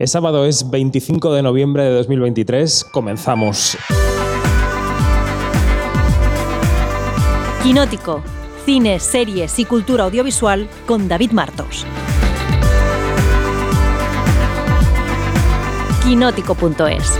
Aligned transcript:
Es 0.00 0.12
sábado, 0.12 0.46
es 0.46 0.70
25 0.70 1.34
de 1.34 1.42
noviembre 1.42 1.84
de 1.84 1.90
2023. 1.90 2.84
Comenzamos. 2.84 3.76
Quinótico. 7.62 8.22
Cine, 8.64 8.98
series 8.98 9.58
y 9.58 9.66
cultura 9.66 10.04
audiovisual 10.04 10.70
con 10.86 11.06
David 11.06 11.32
Martos. 11.32 11.84
Quinótico.es. 16.02 17.18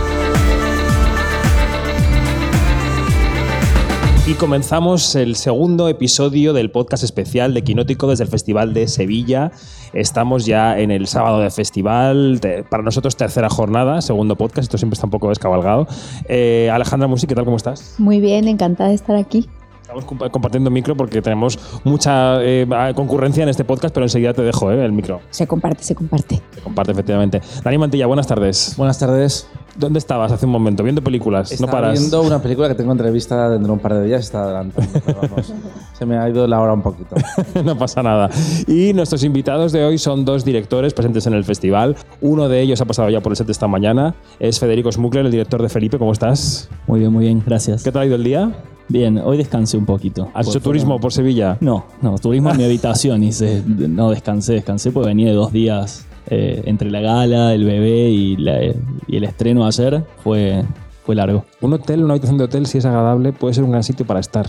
Y 4.25 4.33
comenzamos 4.33 5.13
el 5.15 5.35
segundo 5.35 5.87
episodio 5.87 6.53
del 6.53 6.71
podcast 6.71 7.03
especial 7.03 7.53
de 7.53 7.63
Quinótico 7.63 8.09
desde 8.09 8.23
el 8.23 8.29
Festival 8.29 8.73
de 8.73 8.87
Sevilla. 8.87 9.51
Estamos 9.93 10.45
ya 10.45 10.79
en 10.79 10.91
el 10.91 11.07
sábado 11.07 11.39
de 11.39 11.49
festival, 11.49 12.39
te- 12.41 12.63
para 12.63 12.83
nosotros 12.83 13.15
tercera 13.17 13.49
jornada, 13.49 14.01
segundo 14.01 14.35
podcast, 14.35 14.63
esto 14.63 14.77
siempre 14.77 14.95
está 14.95 15.07
un 15.07 15.11
poco 15.11 15.29
descabalgado. 15.29 15.87
Eh, 16.29 16.69
Alejandra 16.71 17.07
Musi, 17.07 17.27
¿qué 17.27 17.35
tal? 17.35 17.45
¿Cómo 17.45 17.57
estás? 17.57 17.95
Muy 17.97 18.19
bien, 18.19 18.47
encantada 18.47 18.89
de 18.89 18.95
estar 18.95 19.15
aquí. 19.15 19.49
Estamos 19.81 20.05
compa- 20.07 20.31
compartiendo 20.31 20.69
micro 20.69 20.95
porque 20.95 21.21
tenemos 21.21 21.59
mucha 21.83 22.41
eh, 22.41 22.65
concurrencia 22.95 23.43
en 23.43 23.49
este 23.49 23.65
podcast, 23.65 23.93
pero 23.93 24.05
enseguida 24.05 24.33
te 24.33 24.41
dejo 24.41 24.71
eh, 24.71 24.85
el 24.85 24.93
micro. 24.93 25.19
Se 25.31 25.45
comparte, 25.47 25.83
se 25.83 25.95
comparte. 25.95 26.41
Se 26.55 26.61
comparte 26.61 26.93
efectivamente. 26.93 27.41
Dani 27.61 27.77
Mantilla, 27.77 28.05
buenas 28.05 28.25
tardes. 28.27 28.75
Buenas 28.77 28.97
tardes. 28.99 29.49
¿Dónde 29.75 29.99
estabas 29.99 30.31
hace 30.31 30.45
un 30.45 30.51
momento? 30.51 30.83
Viendo 30.83 31.01
películas, 31.01 31.51
Estaba 31.51 31.71
no 31.71 31.77
paras. 31.77 31.99
viendo 31.99 32.21
una 32.21 32.41
película 32.41 32.67
que 32.67 32.75
tengo 32.75 32.91
entrevista 32.91 33.49
dentro 33.49 33.67
de 33.67 33.73
un 33.73 33.79
par 33.79 33.93
de 33.93 34.05
días, 34.05 34.21
está 34.21 34.51
vamos, 34.51 35.53
se 35.93 36.05
me 36.05 36.17
ha 36.17 36.29
ido 36.29 36.45
la 36.47 36.59
hora 36.59 36.73
un 36.73 36.81
poquito. 36.81 37.15
no 37.63 37.77
pasa 37.77 38.03
nada. 38.03 38.29
Y 38.67 38.93
nuestros 38.93 39.23
invitados 39.23 39.71
de 39.71 39.83
hoy 39.85 39.97
son 39.97 40.25
dos 40.25 40.43
directores 40.43 40.93
presentes 40.93 41.25
en 41.27 41.33
el 41.33 41.43
festival. 41.43 41.95
Uno 42.19 42.49
de 42.49 42.61
ellos 42.61 42.81
ha 42.81 42.85
pasado 42.85 43.09
ya 43.09 43.21
por 43.21 43.31
el 43.31 43.37
set 43.37 43.49
esta 43.49 43.67
mañana. 43.67 44.15
Es 44.39 44.59
Federico 44.59 44.91
Smukler, 44.91 45.25
el 45.25 45.31
director 45.31 45.61
de 45.61 45.69
Felipe. 45.69 45.97
¿Cómo 45.97 46.11
estás? 46.11 46.69
Muy 46.87 46.99
bien, 46.99 47.11
muy 47.11 47.25
bien, 47.25 47.41
gracias. 47.45 47.83
¿Qué 47.83 47.91
tal 47.91 48.03
ha 48.03 48.05
ido 48.05 48.15
el 48.15 48.23
día? 48.23 48.51
Bien, 48.89 49.19
hoy 49.19 49.37
descansé 49.37 49.77
un 49.77 49.85
poquito. 49.85 50.29
¿Has 50.33 50.49
hecho 50.49 50.59
turismo 50.59 50.99
por 50.99 51.13
Sevilla? 51.13 51.57
No, 51.61 51.85
no, 52.01 52.17
turismo 52.17 52.51
en 52.51 52.57
mi 52.57 52.65
habitación. 52.65 53.23
Hice, 53.23 53.63
no 53.65 54.09
descansé, 54.09 54.53
descansé 54.53 54.91
porque 54.91 55.07
venía 55.07 55.27
de 55.27 55.33
dos 55.33 55.53
días 55.53 56.05
eh, 56.27 56.61
entre 56.65 56.89
la 56.91 57.01
gala, 57.01 57.53
el 57.53 57.65
bebé 57.65 58.09
y, 58.09 58.37
la- 58.37 58.63
y 59.07 59.17
el 59.17 59.23
estreno 59.23 59.65
ayer. 59.65 60.03
Fue, 60.23 60.63
fue 61.05 61.15
largo. 61.15 61.45
Un 61.61 61.73
hotel, 61.73 62.03
una 62.03 62.13
habitación 62.13 62.37
de 62.37 62.43
hotel, 62.45 62.65
si 62.65 62.77
es 62.77 62.85
agradable, 62.85 63.33
puede 63.33 63.53
ser 63.53 63.63
un 63.63 63.71
gran 63.71 63.83
sitio 63.83 64.05
para 64.05 64.19
estar. 64.19 64.47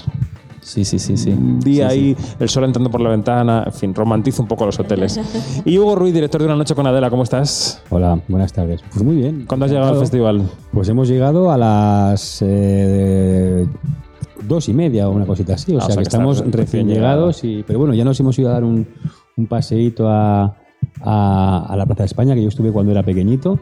Sí, 0.60 0.84
sí, 0.84 1.00
sí, 1.00 1.16
sí. 1.16 1.30
Un 1.30 1.58
día 1.58 1.90
Sí, 1.90 1.98
ahí, 1.98 2.16
el 2.38 2.48
sol 2.48 2.62
entrando 2.62 2.88
por 2.88 3.00
la 3.00 3.10
ventana, 3.10 3.64
en 3.66 3.72
fin, 3.72 3.92
romantizo 3.92 4.42
un 4.42 4.48
poco 4.48 4.64
los 4.64 4.78
hoteles. 4.78 5.18
Y 5.64 5.76
Hugo 5.76 5.96
Ruiz, 5.96 6.14
director 6.14 6.40
de 6.40 6.46
Una 6.46 6.54
Noche 6.54 6.76
con 6.76 6.86
Adela, 6.86 7.10
¿cómo 7.10 7.24
estás? 7.24 7.82
Hola, 7.90 8.20
buenas 8.28 8.52
tardes. 8.52 8.80
Pues 8.92 9.02
muy 9.04 9.16
bien. 9.16 9.44
¿Cuándo 9.48 9.66
has 9.66 9.72
llegado 9.72 9.92
al 9.94 9.98
festival? 9.98 10.42
Pues 10.72 10.88
hemos 10.88 11.08
llegado 11.08 11.50
a 11.50 11.58
las 11.58 12.44
eh, 12.46 13.66
dos 14.46 14.68
y 14.68 14.72
media 14.74 15.08
o 15.08 15.12
una 15.12 15.26
cosita 15.26 15.54
así. 15.54 15.74
O 15.74 15.78
Ah, 15.78 15.80
sea, 15.80 15.88
o 15.88 15.92
sea 15.94 15.96
que 15.96 16.02
estamos 16.08 16.36
recién 16.38 16.52
recién 16.52 16.86
llegado. 16.88 17.14
llegados. 17.32 17.42
Y, 17.42 17.64
pero 17.66 17.80
bueno, 17.80 17.94
ya 17.94 18.04
nos 18.04 18.20
hemos 18.20 18.38
ido 18.38 18.50
a 18.50 18.52
dar 18.52 18.62
un, 18.62 18.86
un 19.36 19.46
paseíto 19.48 20.08
a, 20.08 20.56
a- 21.02 21.66
a 21.68 21.76
la 21.76 21.86
Plaza 21.86 22.02
de 22.02 22.06
España, 22.06 22.34
que 22.34 22.42
yo 22.42 22.48
estuve 22.48 22.72
cuando 22.72 22.92
era 22.92 23.02
pequeñito. 23.02 23.58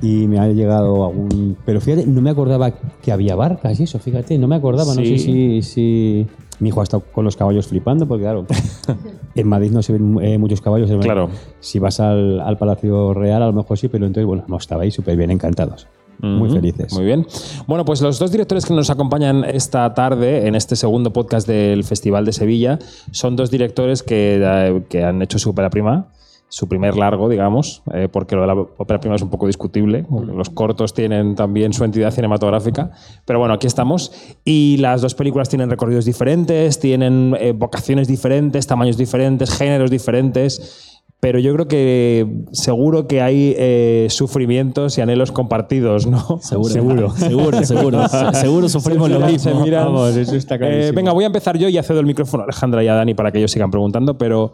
Y 0.00 0.26
me 0.26 0.38
ha 0.38 0.48
llegado 0.48 1.04
algún... 1.04 1.56
Pero 1.64 1.80
fíjate, 1.80 2.06
no 2.06 2.20
me 2.22 2.30
acordaba 2.30 2.72
que 3.02 3.12
había 3.12 3.34
barcas 3.34 3.78
y 3.80 3.82
eso, 3.82 3.98
fíjate, 3.98 4.38
no 4.38 4.46
me 4.48 4.56
acordaba. 4.56 4.94
No 4.94 5.00
Sí. 5.02 5.18
sé 5.18 5.24
si, 5.24 5.62
si... 5.62 6.26
Mi 6.58 6.70
hijo 6.70 6.80
ha 6.80 6.84
estado 6.84 7.02
con 7.12 7.24
los 7.24 7.36
caballos 7.36 7.66
flipando, 7.66 8.06
porque 8.08 8.22
claro, 8.22 8.46
en 9.34 9.46
Madrid 9.48 9.70
no 9.72 9.82
se 9.82 9.92
ven 9.92 10.18
eh, 10.22 10.38
muchos 10.38 10.62
caballos. 10.62 10.90
Claro. 11.02 11.28
Si 11.60 11.78
vas 11.78 12.00
al, 12.00 12.40
al 12.40 12.56
Palacio 12.56 13.12
Real, 13.12 13.42
a 13.42 13.46
lo 13.46 13.52
mejor 13.52 13.76
sí, 13.76 13.88
pero 13.88 14.06
entonces, 14.06 14.26
bueno, 14.26 14.44
no 14.48 14.56
estaba 14.56 14.82
ahí 14.84 14.90
súper 14.90 15.16
bien, 15.18 15.30
encantados. 15.30 15.86
Muy 16.22 16.48
felices. 16.48 16.94
Muy 16.94 17.04
bien. 17.04 17.26
Bueno, 17.66 17.84
pues 17.84 18.00
los 18.00 18.18
dos 18.18 18.32
directores 18.32 18.64
que 18.64 18.72
nos 18.72 18.88
acompañan 18.88 19.44
esta 19.44 19.92
tarde 19.92 20.46
en 20.46 20.54
este 20.54 20.74
segundo 20.74 21.12
podcast 21.12 21.46
del 21.46 21.84
Festival 21.84 22.24
de 22.24 22.32
Sevilla 22.32 22.78
son 23.10 23.36
dos 23.36 23.50
directores 23.50 24.02
que, 24.02 24.40
eh, 24.42 24.82
que 24.88 25.04
han 25.04 25.20
hecho 25.20 25.38
su 25.38 25.50
ópera 25.50 25.68
prima, 25.68 26.06
su 26.48 26.68
primer 26.68 26.96
largo, 26.96 27.28
digamos, 27.28 27.82
eh, 27.92 28.08
porque 28.10 28.36
lo 28.36 28.42
de 28.42 28.46
la 28.46 28.54
ópera 28.54 29.00
prima 29.00 29.16
es 29.16 29.22
un 29.22 29.30
poco 29.30 29.46
discutible. 29.46 30.06
Los 30.10 30.48
cortos 30.50 30.94
tienen 30.94 31.34
también 31.34 31.72
su 31.72 31.84
entidad 31.84 32.10
cinematográfica. 32.12 32.92
Pero 33.24 33.38
bueno, 33.40 33.54
aquí 33.54 33.66
estamos. 33.66 34.12
Y 34.44 34.76
las 34.78 35.02
dos 35.02 35.14
películas 35.14 35.48
tienen 35.48 35.68
recorridos 35.70 36.04
diferentes, 36.04 36.78
tienen 36.78 37.36
eh, 37.40 37.52
vocaciones 37.52 38.06
diferentes, 38.08 38.66
tamaños 38.66 38.96
diferentes, 38.96 39.50
géneros 39.56 39.90
diferentes. 39.90 40.92
Pero 41.18 41.38
yo 41.38 41.52
creo 41.54 41.66
que 41.66 42.44
seguro 42.52 43.08
que 43.08 43.22
hay 43.22 43.54
eh, 43.56 44.06
sufrimientos 44.10 44.98
y 44.98 45.00
anhelos 45.00 45.32
compartidos, 45.32 46.06
¿no? 46.06 46.38
Seguro. 46.42 46.68
Seguro. 46.70 47.10
Seguro, 47.16 47.64
seguro. 47.64 48.08
Se- 48.34 48.34
seguro 48.40 48.68
sufrimos 48.68 49.10
lo 49.10 49.20
mismo. 49.20 49.64
Vamos, 49.68 50.14
eso 50.16 50.36
está 50.36 50.56
Eh, 50.60 50.92
venga, 50.94 51.12
voy 51.12 51.24
a 51.24 51.28
empezar 51.28 51.56
yo 51.58 51.68
y 51.68 51.82
cedo 51.82 52.00
el 52.00 52.06
micrófono 52.06 52.42
a 52.42 52.44
Alejandra 52.44 52.84
y 52.84 52.88
a 52.88 52.94
Dani 52.94 53.14
para 53.14 53.32
que 53.32 53.38
ellos 53.38 53.50
sigan 53.50 53.70
preguntando, 53.70 54.16
pero 54.18 54.52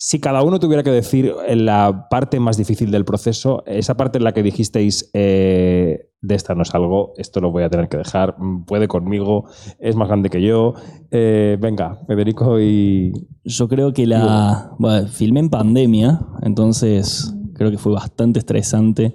si 0.00 0.20
cada 0.20 0.42
uno 0.42 0.60
tuviera 0.60 0.82
que 0.84 0.90
decir 0.92 1.34
en 1.46 1.66
la 1.66 2.06
parte 2.08 2.38
más 2.38 2.56
difícil 2.56 2.90
del 2.92 3.04
proceso, 3.04 3.64
esa 3.66 3.96
parte 3.96 4.18
en 4.18 4.24
la 4.24 4.32
que 4.32 4.44
dijisteis, 4.44 5.10
eh, 5.12 6.10
de 6.20 6.34
esta 6.34 6.54
no 6.54 6.62
es 6.62 6.74
algo, 6.74 7.12
esto 7.16 7.40
lo 7.40 7.50
voy 7.50 7.64
a 7.64 7.68
tener 7.68 7.88
que 7.88 7.96
dejar, 7.96 8.36
mm, 8.38 8.64
puede 8.64 8.86
conmigo, 8.88 9.44
es 9.80 9.96
más 9.96 10.06
grande 10.08 10.30
que 10.30 10.40
yo. 10.40 10.74
Eh, 11.10 11.58
venga, 11.60 11.98
Federico 12.06 12.60
y... 12.60 13.12
Yo 13.44 13.66
creo 13.68 13.92
que 13.92 14.06
la. 14.06 14.72
Bueno, 14.78 15.08
filmé 15.08 15.40
en 15.40 15.50
pandemia, 15.50 16.20
entonces 16.42 17.34
creo 17.54 17.70
que 17.70 17.78
fue 17.78 17.92
bastante 17.92 18.38
estresante 18.38 19.14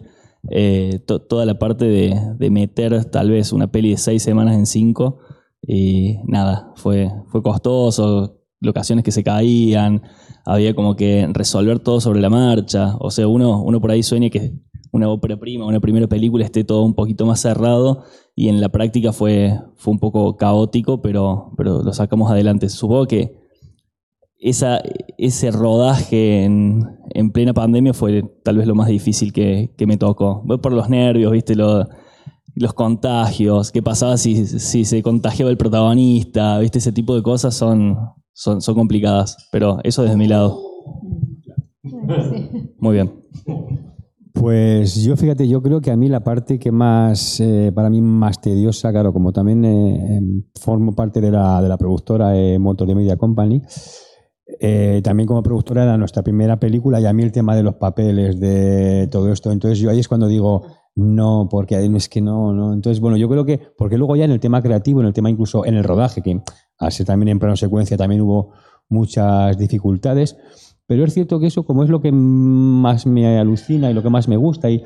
eh, 0.50 1.00
to- 1.06 1.22
toda 1.22 1.46
la 1.46 1.58
parte 1.60 1.86
de, 1.86 2.20
de 2.38 2.50
meter 2.50 3.06
tal 3.06 3.30
vez 3.30 3.54
una 3.54 3.72
peli 3.72 3.92
de 3.92 3.98
seis 3.98 4.22
semanas 4.22 4.56
en 4.58 4.66
cinco. 4.66 5.20
Y 5.66 6.18
nada, 6.26 6.74
fue, 6.76 7.10
fue 7.28 7.42
costoso, 7.42 8.42
locaciones 8.64 9.04
que 9.04 9.12
se 9.12 9.24
caían, 9.24 10.02
había 10.46 10.74
como 10.74 10.96
que 10.96 11.28
resolver 11.34 11.80
todo 11.80 12.02
sobre 12.02 12.22
la 12.22 12.30
marcha. 12.30 12.96
O 13.00 13.12
sea, 13.12 13.28
uno, 13.28 13.62
uno 13.62 13.80
por 13.80 13.92
ahí 13.92 14.02
sueña 14.04 14.30
que 14.30 14.54
una 14.92 15.10
ópera 15.10 15.38
prima, 15.38 15.66
una 15.66 15.80
primera 15.80 16.08
película 16.08 16.46
esté 16.46 16.64
todo 16.64 16.84
un 16.84 16.94
poquito 16.94 17.26
más 17.26 17.40
cerrado 17.42 18.04
y 18.36 18.50
en 18.50 18.62
la 18.62 18.70
práctica 18.70 19.12
fue, 19.12 19.60
fue 19.76 19.92
un 19.94 20.00
poco 20.00 20.38
caótico, 20.38 21.02
pero, 21.02 21.52
pero 21.58 21.84
lo 21.84 21.94
sacamos 21.94 22.32
adelante. 22.32 22.70
Supongo 22.70 23.08
que 23.08 23.38
esa, 24.40 24.82
ese 25.18 25.52
rodaje 25.52 26.44
en, 26.44 26.82
en 27.12 27.32
plena 27.32 27.54
pandemia 27.54 27.94
fue 27.94 28.24
tal 28.44 28.58
vez 28.58 28.68
lo 28.68 28.76
más 28.76 28.88
difícil 28.88 29.32
que, 29.32 29.74
que 29.78 29.88
me 29.88 29.98
tocó. 29.98 30.42
Voy 30.46 30.58
por 30.58 30.74
los 30.74 30.90
nervios, 30.90 31.32
viste, 31.32 31.56
Lo- 31.56 31.88
los 32.56 32.74
contagios, 32.74 33.72
qué 33.72 33.82
pasaba 33.82 34.16
si, 34.16 34.46
si 34.46 34.86
se 34.86 35.02
contagiaba 35.02 35.50
el 35.50 35.58
protagonista, 35.58 36.60
viste, 36.60 36.78
ese 36.78 36.92
tipo 36.92 37.16
de 37.16 37.24
cosas 37.24 37.56
son, 37.56 37.98
son, 38.34 38.62
son 38.62 38.76
complicadas, 38.76 39.50
pero 39.52 39.80
eso 39.84 40.04
desde 40.04 40.18
mi 40.18 40.28
lado. 40.28 40.60
Muy 42.80 42.94
bien. 42.94 43.12
Pues 44.34 44.96
yo, 45.04 45.16
fíjate, 45.16 45.48
yo 45.48 45.62
creo 45.62 45.80
que 45.80 45.92
a 45.92 45.96
mí 45.96 46.10
la 46.10 46.24
parte 46.24 46.58
que 46.58 46.72
más, 46.72 47.40
eh, 47.40 47.72
para 47.74 47.90
mí 47.90 48.02
más 48.02 48.42
tediosa, 48.42 48.92
claro, 48.92 49.14
como 49.14 49.32
también 49.32 49.64
eh, 49.64 50.18
em, 50.18 50.44
formo 50.60 50.94
parte 50.94 51.22
de 51.22 51.32
la, 51.32 51.62
de 51.62 51.70
la 51.70 51.78
productora 51.78 52.36
eh, 52.36 52.58
Multimedia 52.58 53.16
Company, 53.16 53.62
eh, 54.60 55.02
también 55.04 55.28
como 55.28 55.44
productora 55.44 55.84
era 55.84 55.98
nuestra 55.98 56.24
primera 56.24 56.60
película 56.60 57.00
y 57.00 57.06
a 57.06 57.14
mí 57.14 57.24
el 57.24 57.32
tema 57.32 57.56
de 57.56 57.64
los 57.64 57.76
papeles, 57.76 58.40
de 58.40 59.08
todo 59.12 59.32
esto, 59.32 59.52
entonces 59.52 59.80
yo 59.80 59.90
ahí 59.90 60.00
es 60.00 60.08
cuando 60.08 60.28
digo, 60.28 60.64
no, 60.96 61.48
porque 61.50 61.76
es 61.76 62.10
que 62.10 62.22
no, 62.22 62.54
no. 62.54 62.74
Entonces, 62.74 63.00
bueno, 63.00 63.18
yo 63.18 63.28
creo 63.28 63.46
que, 63.46 63.60
porque 63.78 63.98
luego 63.98 64.16
ya 64.16 64.26
en 64.26 64.32
el 64.32 64.40
tema 64.40 64.62
creativo, 64.62 65.02
en 65.02 65.08
el 65.08 65.14
tema 65.14 65.30
incluso 65.30 65.66
en 65.66 65.76
el 65.76 65.84
rodaje, 65.84 66.22
que 66.22 66.42
al 66.78 66.92
ser 66.92 67.06
también 67.06 67.30
en 67.30 67.40
plano 67.40 67.56
secuencia 67.56 67.98
también 67.98 68.22
hubo 68.22 68.52
muchas 68.90 69.58
dificultades, 69.58 70.38
pero 70.86 71.06
es 71.06 71.14
cierto 71.14 71.40
que 71.40 71.48
eso, 71.48 71.64
como 71.64 71.84
es 71.84 71.90
lo 71.90 72.02
que 72.02 72.12
más 72.12 73.08
me 73.08 73.40
alucina 73.40 73.90
y 73.90 73.94
lo 73.94 74.04
que 74.04 74.10
más 74.10 74.28
me 74.28 74.38
gusta, 74.38 74.70
y 74.70 74.84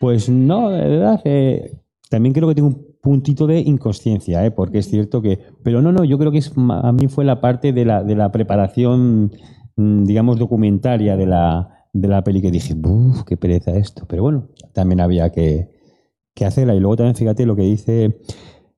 pues 0.00 0.28
no, 0.28 0.70
de 0.70 0.88
verdad, 0.88 1.20
eh, 1.24 1.78
también 2.10 2.32
creo 2.32 2.48
que 2.48 2.54
tengo 2.54 2.68
un 2.68 2.96
puntito 3.00 3.46
de 3.46 3.60
inconsciencia, 3.60 4.44
¿eh? 4.44 4.50
porque 4.50 4.78
es 4.78 4.88
cierto 4.88 5.22
que. 5.22 5.38
Pero 5.62 5.82
no, 5.82 5.92
no, 5.92 6.04
yo 6.04 6.18
creo 6.18 6.32
que 6.32 6.38
es, 6.38 6.52
a 6.56 6.92
mí 6.92 7.06
fue 7.08 7.24
la 7.24 7.40
parte 7.40 7.72
de 7.72 7.84
la, 7.84 8.02
de 8.02 8.16
la 8.16 8.32
preparación, 8.32 9.32
mm, 9.76 10.04
digamos, 10.04 10.38
documentaria 10.38 11.16
de 11.16 11.26
la, 11.26 11.83
de 11.94 12.08
la 12.08 12.22
peli 12.22 12.42
que 12.42 12.50
dije, 12.50 12.74
uff, 12.74 13.22
qué 13.22 13.36
pereza 13.38 13.70
esto. 13.76 14.04
Pero 14.06 14.22
bueno, 14.24 14.48
también 14.74 15.00
había 15.00 15.30
que, 15.30 15.70
que 16.34 16.44
hacerla. 16.44 16.74
Y 16.74 16.80
luego 16.80 16.96
también, 16.96 17.14
fíjate, 17.16 17.46
lo 17.46 17.56
que 17.56 17.62
dice 17.62 18.04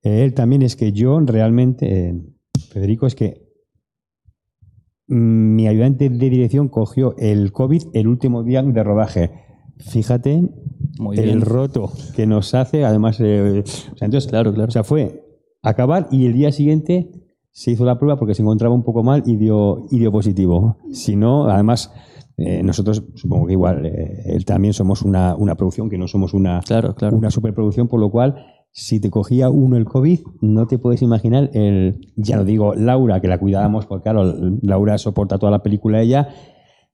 eh, 0.03 0.23
él 0.25 0.35
también 0.35 0.63
es 0.63 0.77
que 0.77 0.93
yo 0.93 1.19
realmente, 1.21 2.09
eh, 2.11 2.15
Federico, 2.69 3.07
es 3.07 3.15
que 3.17 3.43
mm, 5.09 5.55
mi 5.57 5.67
ayudante 5.67 6.09
de 6.11 6.31
dirección 6.31 6.69
cogió 6.69 7.17
el 7.19 7.51
COVID 7.51 7.83
el 7.95 8.07
último 8.07 8.45
día 8.45 8.63
de 8.63 8.83
rodaje. 8.85 9.31
Fíjate 9.79 10.43
Muy 10.99 11.19
el 11.19 11.25
bien. 11.25 11.41
roto 11.41 11.91
que 12.15 12.27
nos 12.27 12.55
hace, 12.55 12.85
además, 12.85 13.19
eh, 13.21 13.63
o 13.65 13.97
sea, 13.97 14.07
entonces, 14.07 14.31
Claro, 14.31 14.53
claro. 14.53 14.69
o 14.69 14.73
sea, 14.73 14.85
fue 14.85 15.23
acabar 15.63 16.07
y 16.11 16.27
el 16.27 16.35
día 16.35 16.53
siguiente 16.53 17.11
se 17.51 17.71
hizo 17.73 17.85
la 17.85 17.99
prueba 17.99 18.19
porque 18.19 18.35
se 18.35 18.43
encontraba 18.43 18.75
un 18.75 18.85
poco 18.85 19.03
mal 19.03 19.23
y 19.27 19.37
dio, 19.37 19.87
y 19.91 19.99
dio 19.99 20.13
positivo. 20.13 20.77
Si 20.93 21.17
no, 21.17 21.49
además, 21.49 21.91
eh, 22.39 22.63
nosotros 22.63 23.03
supongo 23.15 23.47
que 23.47 23.53
igual 23.55 23.87
eh, 23.87 24.23
él 24.27 24.45
también 24.45 24.75
somos 24.75 25.03
una, 25.03 25.35
una 25.37 25.55
producción, 25.55 25.89
que 25.89 25.99
no 25.99 26.07
somos 26.09 26.35
una, 26.35 26.61
Claro, 26.67 26.95
claro. 26.95 27.17
una 27.17 27.31
superproducción, 27.31 27.89
por 27.89 28.01
lo 28.01 28.11
cual, 28.11 28.37
si 28.73 29.01
te 29.01 29.09
cogía 29.11 29.49
uno 29.49 29.77
el 29.77 29.87
COVID, 29.87 30.21
no 30.43 30.67
te 30.67 30.77
puedes 30.79 31.01
imaginar 31.01 31.51
el, 31.55 32.13
ya 32.17 32.37
no 32.37 32.45
digo 32.45 32.75
Laura, 32.75 33.21
que 33.21 33.29
la 33.29 33.39
cuidábamos, 33.39 33.87
porque 33.87 34.03
claro, 34.05 34.35
Laura 34.63 34.99
soporta 34.99 35.39
toda 35.39 35.51
la 35.53 35.63
película 35.63 36.03
ella, 36.03 36.29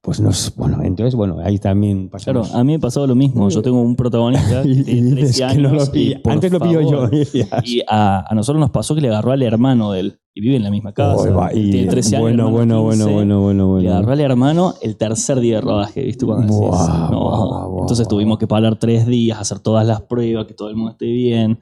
pues 0.01 0.21
nos, 0.21 0.55
bueno, 0.57 0.83
entonces, 0.83 1.15
bueno, 1.15 1.39
ahí 1.45 1.59
también 1.59 2.09
Claro, 2.09 2.41
pasamos. 2.43 2.55
a 2.55 2.65
mí 2.65 2.73
me 2.73 2.79
pasaba 2.81 3.07
lo 3.07 3.15
mismo. 3.15 3.49
Yo 3.51 3.63
tengo 3.63 3.81
un 3.83 3.95
protagonista 3.95 4.63
dices 4.65 5.37
13 5.37 5.47
que 5.55 5.61
no 5.63 5.69
años. 5.71 5.89
lo 5.93 5.99
y, 6.01 6.21
Antes 6.25 6.51
lo 6.53 6.59
pillo 6.61 6.81
yo. 6.81 6.91
favor. 7.09 7.11
Y 7.65 7.83
a, 7.89 8.25
a 8.29 8.35
nosotros 8.35 8.61
nos 8.61 8.71
pasó 8.71 8.97
que 8.97 9.01
le 9.01 9.09
agarró 9.09 9.31
al 9.31 9.43
hermano 9.43 9.93
de 9.93 10.01
él. 10.01 10.19
Y 10.35 10.41
vive 10.41 10.57
en 10.57 10.63
la 10.63 10.71
misma 10.71 10.93
casa. 10.93 11.29
Oh, 11.37 11.49
y- 11.53 11.71
tiene 11.71 11.89
13 11.91 12.17
años. 12.17 12.23
bueno, 12.23 12.51
bueno, 12.51 12.83
bueno, 12.83 13.05
15. 13.05 13.15
bueno, 13.15 13.41
bueno, 13.43 13.79
Le 13.79 13.89
agarró 13.91 14.13
al 14.13 14.21
hermano 14.21 14.75
el 14.81 14.97
tercer 14.97 15.41
día 15.41 15.57
de 15.57 15.61
rodaje, 15.61 16.03
¿viste? 16.03 16.25
Cuando 16.25 16.47
decís, 16.59 16.89
no. 17.11 17.79
Entonces 17.81 18.09
tuvimos 18.09 18.39
que 18.39 18.47
parar 18.47 18.77
tres 18.79 19.07
días, 19.07 19.39
hacer 19.39 19.59
todas 19.59 19.87
las 19.87 20.01
pruebas, 20.03 20.47
que 20.47 20.55
todo 20.55 20.71
el 20.71 20.77
mundo 20.77 20.93
esté 20.93 21.07
bien. 21.07 21.59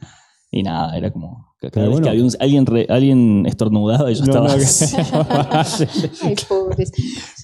Y 0.53 0.63
nada, 0.65 0.97
era 0.97 1.13
como. 1.13 1.55
que 1.61 1.71
Cada 1.71 1.87
Pero 1.87 1.87
vez 1.87 1.91
bueno. 1.93 2.05
que 2.05 2.11
había 2.11 2.25
un- 2.25 2.33
alguien, 2.41 2.67
re- 2.67 2.87
alguien 2.89 3.47
estornudaba 3.47 4.11
y 4.11 4.15
yo 4.17 4.25
No, 4.25 4.47
estaba. 4.47 4.57
no, 4.57 5.65
Ay, 6.23 6.35
pobres. 6.49 6.91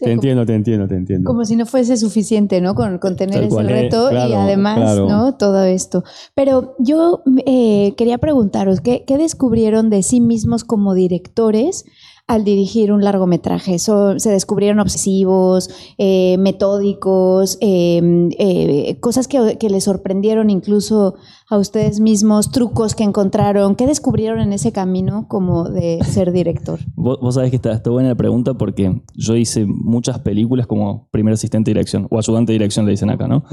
Te 0.01 0.11
entiendo, 0.13 0.45
te 0.45 0.55
entiendo, 0.55 0.89
te 0.89 0.97
entiendo. 0.97 1.27
Como 1.29 1.45
si 1.45 1.55
no 1.57 1.67
fuese 1.67 1.97
suficiente, 1.97 2.61
¿no? 2.61 2.75
Con, 2.75 2.99
con 2.99 3.15
tener 3.17 3.35
Tal 3.37 3.45
ese 3.45 3.55
cual. 3.55 3.69
reto 3.69 4.09
Eh, 4.09 4.11
claro, 4.11 4.31
y 4.31 4.33
además, 4.35 4.77
claro. 4.79 5.09
¿no? 5.09 5.35
Todo 5.37 5.63
esto. 5.65 6.03
Pero 6.35 6.75
yo 6.79 7.23
eh, 7.47 7.95
quería 7.97 8.19
preguntaros, 8.19 8.81
¿qué, 8.81 9.05
qué 9.07 9.19
descubrieron 9.19 9.89
de 9.91 10.03
sí 10.03 10.21
mismos 10.21 10.65
como 10.65 10.95
directores 10.95 11.85
al 12.29 12.43
dirigir 12.45 12.93
un 12.93 13.05
largometraje? 13.05 13.79
So- 13.79 14.19
¿Se 14.19 14.31
descubrieron 14.31 14.81
obsesivos, 14.81 15.71
eh, 15.99 16.37
metódicos, 16.39 17.57
eh, 17.61 18.29
eh, 18.39 18.99
cosas 19.01 19.29
que, 19.29 19.57
que 19.59 19.71
les 19.71 19.85
sorprendieron 19.85 20.51
incluso 20.51 21.15
a 21.49 21.57
ustedes 21.59 22.01
mismos, 22.01 22.51
trucos 22.51 22.95
que 22.97 23.05
encontraron? 23.05 23.77
¿Qué 23.77 23.87
descubrieron 23.87 24.41
en 24.41 24.53
ese 24.53 24.73
camino 24.73 25.27
como 25.29 25.65
de 25.71 26.03
ser 26.05 26.33
director? 26.33 26.81
Vos, 26.97 27.19
vos 27.21 27.35
sabés 27.37 27.51
que 27.51 27.57
está, 27.57 27.73
está 27.73 27.91
buena 27.91 28.09
la 28.09 28.15
pregunta 28.17 28.55
porque 28.55 29.03
yo 29.15 29.37
hice 29.37 29.65
muchas 29.65 30.19
películas 30.19 30.67
como 30.67 31.09
primer 31.13 31.35
asistente 31.35 31.71
de 31.71 31.75
dirección 31.75 32.09
o 32.11 32.19
ayudante 32.19 32.51
de 32.53 32.59
dirección 32.59 32.85
le 32.87 32.91
dicen 32.93 33.11
acá, 33.11 33.29
¿no? 33.29 33.45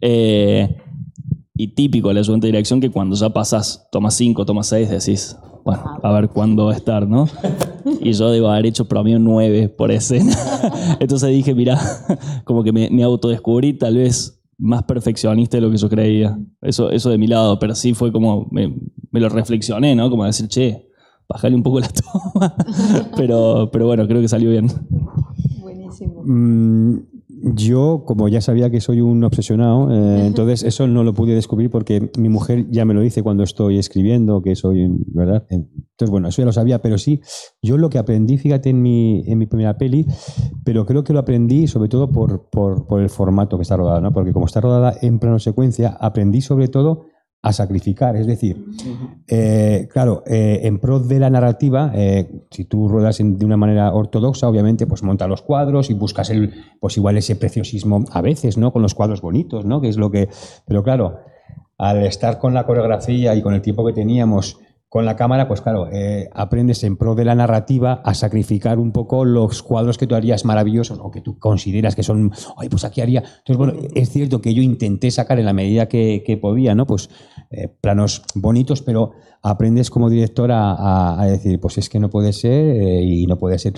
Eh, 0.00 0.76
y 1.54 1.74
típico 1.74 2.10
el 2.10 2.18
ayudante 2.18 2.46
de 2.46 2.52
dirección 2.52 2.80
que 2.80 2.90
cuando 2.90 3.16
ya 3.16 3.30
pasás, 3.30 3.88
tomas 3.90 4.14
5, 4.14 4.46
tomas 4.46 4.68
6, 4.68 4.88
decís, 4.88 5.36
bueno, 5.64 5.98
a 6.02 6.12
ver 6.12 6.28
cuándo 6.28 6.66
va 6.66 6.72
a 6.72 6.76
estar, 6.76 7.06
¿no? 7.08 7.28
Y 8.00 8.12
yo 8.12 8.30
debo 8.30 8.48
haber 8.48 8.66
hecho 8.66 8.86
promedio 8.86 9.18
9 9.18 9.70
por 9.70 9.90
escena. 9.90 10.34
Entonces 11.00 11.30
dije, 11.30 11.54
mira, 11.54 11.80
como 12.44 12.62
que 12.62 12.72
me, 12.72 12.90
me 12.90 13.02
autodescubrí 13.02 13.72
tal 13.72 13.96
vez 13.96 14.38
más 14.58 14.82
perfeccionista 14.82 15.56
de 15.56 15.62
lo 15.62 15.70
que 15.70 15.78
yo 15.78 15.88
creía. 15.88 16.38
Eso, 16.60 16.90
eso 16.90 17.08
de 17.08 17.16
mi 17.16 17.26
lado, 17.26 17.58
pero 17.58 17.74
sí 17.74 17.94
fue 17.94 18.12
como, 18.12 18.46
me, 18.50 18.74
me 19.10 19.20
lo 19.20 19.28
reflexioné, 19.30 19.96
¿no? 19.96 20.10
Como 20.10 20.24
decir, 20.24 20.48
che, 20.48 20.90
bajale 21.28 21.56
un 21.56 21.62
poco 21.62 21.80
la 21.80 21.88
toma. 22.32 22.54
pero, 23.16 23.70
pero 23.72 23.86
bueno, 23.86 24.06
creo 24.06 24.20
que 24.20 24.28
salió 24.28 24.50
bien. 24.50 24.68
Buenísimo. 25.60 26.22
Mm, 26.24 26.98
yo, 27.42 28.04
como 28.06 28.28
ya 28.28 28.40
sabía 28.40 28.70
que 28.70 28.80
soy 28.80 29.00
un 29.00 29.22
obsesionado, 29.24 29.90
eh, 29.90 30.26
entonces 30.26 30.62
eso 30.62 30.86
no 30.86 31.04
lo 31.04 31.14
pude 31.14 31.34
descubrir 31.34 31.70
porque 31.70 32.10
mi 32.18 32.28
mujer 32.28 32.66
ya 32.70 32.84
me 32.84 32.94
lo 32.94 33.00
dice 33.00 33.22
cuando 33.22 33.42
estoy 33.42 33.78
escribiendo, 33.78 34.42
que 34.42 34.54
soy, 34.56 34.88
¿verdad? 35.06 35.46
Entonces, 35.48 36.10
bueno, 36.10 36.28
eso 36.28 36.42
ya 36.42 36.46
lo 36.46 36.52
sabía, 36.52 36.82
pero 36.82 36.98
sí, 36.98 37.20
yo 37.62 37.78
lo 37.78 37.90
que 37.90 37.98
aprendí, 37.98 38.38
fíjate, 38.38 38.70
en 38.70 38.82
mi, 38.82 39.22
en 39.26 39.38
mi 39.38 39.46
primera 39.46 39.78
peli, 39.78 40.06
pero 40.64 40.86
creo 40.86 41.04
que 41.04 41.12
lo 41.12 41.18
aprendí 41.18 41.66
sobre 41.66 41.88
todo 41.88 42.10
por, 42.10 42.48
por, 42.50 42.86
por 42.86 43.00
el 43.00 43.10
formato 43.10 43.56
que 43.56 43.62
está 43.62 43.76
rodada, 43.76 44.00
¿no? 44.00 44.12
Porque 44.12 44.32
como 44.32 44.46
está 44.46 44.60
rodada 44.60 44.94
en 45.00 45.18
plano 45.18 45.38
secuencia, 45.38 45.96
aprendí 46.00 46.40
sobre 46.40 46.68
todo 46.68 47.06
a 47.42 47.52
sacrificar, 47.54 48.16
es 48.16 48.26
decir, 48.26 48.66
eh, 49.26 49.88
claro, 49.90 50.22
eh, 50.26 50.60
en 50.64 50.78
pro 50.78 51.00
de 51.00 51.18
la 51.18 51.30
narrativa, 51.30 51.90
eh, 51.94 52.44
si 52.50 52.64
tú 52.66 52.86
ruedas 52.86 53.18
en- 53.20 53.38
de 53.38 53.46
una 53.46 53.56
manera 53.56 53.92
ortodoxa, 53.94 54.46
obviamente, 54.48 54.86
pues 54.86 55.02
monta 55.02 55.26
los 55.26 55.40
cuadros 55.42 55.88
y 55.90 55.94
buscas 55.94 56.28
el, 56.30 56.52
pues 56.80 56.96
igual 56.98 57.16
ese 57.16 57.36
preciosismo 57.36 58.04
a 58.12 58.20
veces, 58.20 58.58
¿no? 58.58 58.72
Con 58.72 58.82
los 58.82 58.94
cuadros 58.94 59.22
bonitos, 59.22 59.64
¿no? 59.64 59.80
Que 59.80 59.88
es 59.88 59.96
lo 59.96 60.10
que, 60.10 60.28
pero 60.66 60.82
claro, 60.82 61.20
al 61.78 62.04
estar 62.04 62.38
con 62.38 62.52
la 62.52 62.66
coreografía 62.66 63.34
y 63.34 63.40
con 63.40 63.54
el 63.54 63.62
tiempo 63.62 63.86
que 63.86 63.94
teníamos 63.94 64.58
con 64.90 65.06
la 65.06 65.14
cámara, 65.16 65.46
pues 65.48 65.60
claro, 65.62 65.88
eh, 65.90 66.28
aprendes 66.34 66.82
en 66.84 66.96
pro 66.98 67.14
de 67.14 67.24
la 67.24 67.34
narrativa 67.36 68.02
a 68.04 68.12
sacrificar 68.12 68.78
un 68.78 68.90
poco 68.92 69.24
los 69.24 69.62
cuadros 69.62 69.96
que 69.96 70.06
tú 70.08 70.16
harías 70.16 70.44
maravillosos 70.44 70.98
o 71.00 71.10
que 71.12 71.20
tú 71.22 71.38
consideras 71.38 71.94
que 71.94 72.02
son, 72.02 72.32
ay, 72.58 72.68
pues 72.68 72.84
aquí 72.84 73.00
haría. 73.00 73.20
Entonces, 73.20 73.56
bueno, 73.56 73.74
es 73.94 74.10
cierto 74.10 74.42
que 74.42 74.52
yo 74.52 74.62
intenté 74.62 75.10
sacar 75.12 75.38
en 75.38 75.46
la 75.46 75.52
medida 75.52 75.86
que, 75.86 76.22
que 76.26 76.36
podía, 76.36 76.74
¿no? 76.74 76.86
Pues 76.86 77.08
eh, 77.52 77.68
planos 77.80 78.22
bonitos, 78.34 78.82
pero 78.82 79.12
aprendes 79.42 79.90
como 79.90 80.10
director 80.10 80.50
a, 80.52 80.72
a- 80.74 81.22
a 81.22 81.26
decir, 81.26 81.60
pues 81.60 81.78
es 81.78 81.88
que 81.88 82.00
no 82.00 82.10
puede 82.10 82.32
ser 82.32 82.66
eh, 82.76 83.02
y 83.02 83.26
no 83.26 83.38
puede 83.38 83.58
ser. 83.60 83.74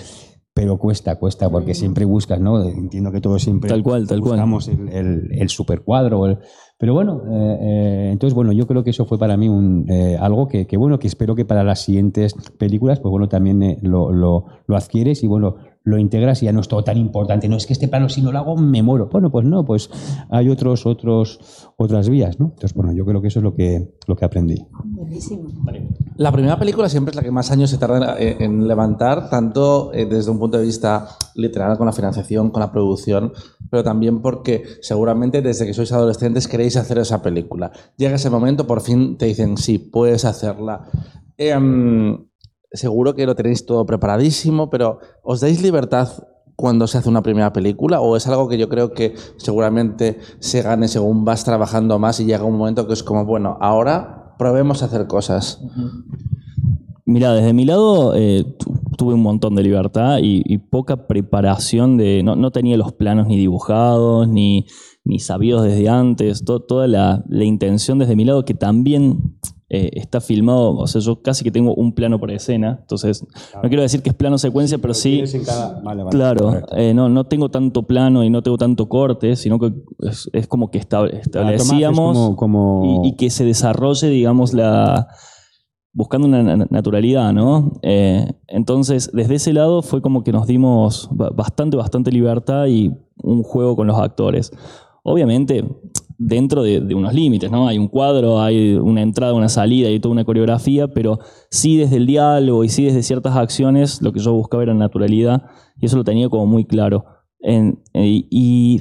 Pero 0.55 0.77
cuesta, 0.77 1.15
cuesta, 1.15 1.49
porque 1.49 1.73
siempre 1.73 2.05
buscas, 2.05 2.39
¿no? 2.39 2.61
Entiendo 2.69 3.11
que 3.11 3.21
todos 3.21 3.41
siempre 3.41 3.69
Tal 3.71 3.81
cual, 3.81 4.05
tal 4.07 4.19
cual. 4.19 4.33
buscamos 4.33 4.67
el, 4.67 4.87
el, 4.89 5.29
el 5.31 5.49
supercuadro. 5.49 6.27
el- 6.27 6.37
pero 6.83 6.95
bueno, 6.95 7.21
eh, 7.31 7.57
eh, 7.61 8.09
entonces, 8.11 8.35
bueno, 8.35 8.51
yo 8.51 8.67
creo 8.67 8.83
que 8.83 8.89
eso 8.89 9.05
fue 9.05 9.17
para 9.17 9.37
mí 9.37 9.47
un, 9.47 9.89
eh, 9.89 10.17
algo 10.19 10.49
que, 10.49 10.67
que, 10.67 10.75
bueno, 10.75 10.99
que 10.99 11.07
espero 11.07 11.33
que 11.33 11.45
para 11.45 11.63
las 11.63 11.81
siguientes 11.81 12.33
películas, 12.57 12.99
pues 12.99 13.09
bueno, 13.09 13.29
también 13.29 13.63
eh, 13.63 13.77
lo, 13.81 14.11
lo, 14.11 14.47
lo 14.67 14.75
adquieres 14.75 15.23
y 15.23 15.27
bueno, 15.27 15.55
lo 15.83 15.97
integras 15.97 16.41
y 16.41 16.45
ya 16.45 16.53
no 16.53 16.61
es 16.61 16.67
todo 16.67 16.83
tan 16.83 16.97
importante. 16.97 17.49
No 17.49 17.57
es 17.57 17.65
que 17.65 17.73
este 17.73 17.87
plano, 17.87 18.09
si 18.09 18.21
no 18.21 18.31
lo 18.31 18.39
hago, 18.39 18.55
me 18.55 18.81
muero. 18.81 19.09
Bueno, 19.11 19.31
pues 19.31 19.45
no, 19.45 19.65
pues 19.65 19.89
hay 20.29 20.49
otros, 20.49 20.85
otros, 20.85 21.39
otras 21.77 22.09
vías, 22.09 22.39
¿no? 22.39 22.45
Entonces, 22.47 22.73
bueno, 22.73 22.93
yo 22.93 23.05
creo 23.05 23.21
que 23.21 23.27
eso 23.27 23.39
es 23.39 23.43
lo 23.43 23.53
que, 23.53 23.93
lo 24.07 24.15
que 24.15 24.25
aprendí. 24.25 24.65
Buenísimo. 24.83 25.49
La 26.15 26.31
primera 26.31 26.57
película 26.57 26.87
siempre 26.87 27.11
es 27.11 27.15
la 27.15 27.21
que 27.21 27.31
más 27.31 27.51
años 27.51 27.69
se 27.69 27.77
tarda 27.77 28.17
en, 28.17 28.41
en 28.41 28.67
levantar, 28.67 29.29
tanto 29.29 29.91
eh, 29.93 30.05
desde 30.05 30.31
un 30.31 30.39
punto 30.39 30.57
de 30.57 30.65
vista 30.65 31.07
literal, 31.35 31.77
con 31.77 31.85
la 31.85 31.93
financiación, 31.93 32.49
con 32.49 32.61
la 32.61 32.71
producción, 32.71 33.33
pero 33.69 33.83
también 33.83 34.21
porque 34.21 34.63
seguramente 34.81 35.41
desde 35.41 35.65
que 35.65 35.73
sois 35.73 35.91
adolescentes 35.91 36.47
queréis 36.47 36.77
hacer 36.77 36.99
esa 36.99 37.21
película. 37.21 37.71
Llega 37.97 38.15
ese 38.15 38.29
momento, 38.29 38.67
por 38.67 38.81
fin 38.81 39.17
te 39.17 39.25
dicen, 39.25 39.57
sí, 39.57 39.79
puedes 39.79 40.25
hacerla. 40.25 40.85
Em, 41.37 42.25
seguro 42.73 43.13
que 43.15 43.25
lo 43.25 43.35
tenéis 43.35 43.65
todo 43.65 43.85
preparadísimo, 43.85 44.69
pero 44.69 44.99
¿os 45.23 45.39
dais 45.41 45.61
libertad 45.61 46.09
cuando 46.55 46.87
se 46.87 46.97
hace 46.97 47.09
una 47.09 47.21
primera 47.23 47.53
película? 47.53 48.01
¿O 48.01 48.15
es 48.15 48.27
algo 48.27 48.47
que 48.47 48.57
yo 48.57 48.69
creo 48.69 48.93
que 48.93 49.15
seguramente 49.37 50.19
se 50.39 50.61
gane 50.61 50.87
según 50.87 51.25
vas 51.25 51.43
trabajando 51.43 51.97
más 51.99 52.19
y 52.19 52.25
llega 52.25 52.43
un 52.43 52.57
momento 52.57 52.87
que 52.87 52.93
es 52.93 53.03
como, 53.03 53.25
bueno, 53.25 53.57
ahora 53.61 54.35
probemos 54.37 54.81
a 54.81 54.85
hacer 54.85 55.07
cosas? 55.07 55.61
Mira, 57.05 57.33
desde 57.33 57.53
mi 57.53 57.65
lado 57.65 58.13
eh, 58.15 58.45
tu- 58.57 58.73
tuve 58.97 59.13
un 59.13 59.21
montón 59.21 59.55
de 59.55 59.63
libertad 59.63 60.19
y, 60.21 60.57
poca 60.57 61.07
preparación 61.07 61.97
de. 61.97 62.23
No, 62.23 62.35
no 62.35 62.51
tenía 62.51 62.77
los 62.77 62.93
planos 62.93 63.27
ni 63.27 63.37
dibujados, 63.37 64.27
ni, 64.27 64.65
ni 65.03 65.19
sabidos 65.19 65.63
desde 65.63 65.89
antes. 65.89 66.45
to- 66.45 66.61
toda 66.61 66.87
la, 66.87 67.23
la 67.27 67.43
intención 67.43 67.99
desde 67.99 68.15
mi 68.15 68.23
lado, 68.23 68.45
que 68.45 68.53
también 68.53 69.37
eh, 69.75 69.89
está 69.93 70.21
filmado. 70.21 70.75
O 70.77 70.85
sea, 70.87 71.01
yo 71.01 71.21
casi 71.21 71.43
que 71.43 71.49
tengo 71.51 71.73
un 71.73 71.93
plano 71.93 72.19
por 72.19 72.29
escena. 72.29 72.77
Entonces, 72.81 73.25
no 73.61 73.67
quiero 73.69 73.81
decir 73.81 74.01
que 74.03 74.09
es 74.09 74.15
plano 74.15 74.37
secuencia, 74.37 74.77
pero 74.77 74.93
sí. 74.93 75.21
Vale, 75.83 76.03
vale, 76.03 76.09
Claro, 76.17 76.51
eh, 76.77 76.93
no, 76.93 77.09
no 77.09 77.23
tengo 77.23 77.49
tanto 77.49 77.83
plano 77.83 78.23
y 78.23 78.29
no 78.29 78.41
tengo 78.43 78.57
tanto 78.57 78.87
corte, 78.87 79.35
sino 79.35 79.57
que 79.59 79.73
es, 80.07 80.29
es 80.33 80.47
como 80.47 80.69
que 80.69 80.77
es 80.77 80.87
establecíamos 81.11 82.15
como, 82.17 82.35
como- 82.35 83.01
y, 83.03 83.09
y 83.09 83.15
que 83.15 83.29
se 83.29 83.45
desarrolle, 83.45 84.09
digamos, 84.09 84.53
la 84.53 85.07
buscando 85.95 86.27
una 86.27 86.41
na- 86.41 86.67
naturalidad, 86.69 87.33
¿no? 87.33 87.73
Eh, 87.83 88.27
entonces, 88.47 89.11
desde 89.13 89.35
ese 89.35 89.53
lado 89.53 89.81
fue 89.81 90.01
como 90.01 90.23
que 90.23 90.31
nos 90.31 90.47
dimos 90.47 91.07
ba- 91.11 91.29
bastante, 91.29 91.77
bastante 91.77 92.11
libertad 92.11 92.65
y 92.67 92.91
un 93.21 93.43
juego 93.43 93.75
con 93.75 93.87
los 93.87 93.97
actores. 93.99 94.51
Obviamente, 95.03 95.63
dentro 96.17 96.63
de, 96.63 96.79
unos 96.95 97.13
límites, 97.13 97.51
¿no? 97.51 97.67
Hay 97.67 97.77
un 97.77 97.87
cuadro, 97.87 98.41
hay 98.41 98.73
una 98.73 99.01
entrada, 99.01 99.33
una 99.33 99.49
salida 99.49 99.89
y 99.89 99.99
toda 99.99 100.13
una 100.13 100.25
coreografía, 100.25 100.87
pero 100.87 101.19
sí 101.49 101.77
desde 101.77 101.97
el 101.97 102.05
diálogo 102.05 102.63
y 102.63 102.69
sí 102.69 102.85
desde 102.85 103.03
ciertas 103.03 103.35
acciones, 103.35 104.01
lo 104.01 104.13
que 104.13 104.19
yo 104.19 104.33
buscaba 104.33 104.63
era 104.63 104.73
naturalidad 104.73 105.43
y 105.79 105.85
eso 105.85 105.97
lo 105.97 106.03
tenía 106.03 106.29
como 106.29 106.45
muy 106.45 106.65
claro. 106.65 107.05
Eh, 107.45 107.73
y, 107.93 108.79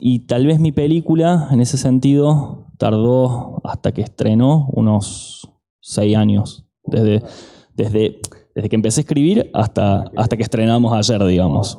y 0.00 0.18
tal 0.20 0.46
vez 0.46 0.60
mi 0.60 0.72
película, 0.72 1.48
en 1.50 1.60
ese 1.60 1.76
sentido, 1.76 2.68
tardó 2.78 3.60
hasta 3.64 3.92
que 3.92 4.02
estrenó 4.02 4.68
unos 4.72 5.50
seis 5.80 6.16
años. 6.16 6.66
Desde, 6.84 7.22
desde, 7.74 8.20
desde 8.54 8.68
que 8.68 8.76
empecé 8.76 9.00
a 9.00 9.02
escribir 9.02 9.50
hasta, 9.54 10.04
hasta 10.16 10.36
que 10.36 10.42
estrenamos 10.42 10.92
ayer, 10.92 11.24
digamos. 11.24 11.78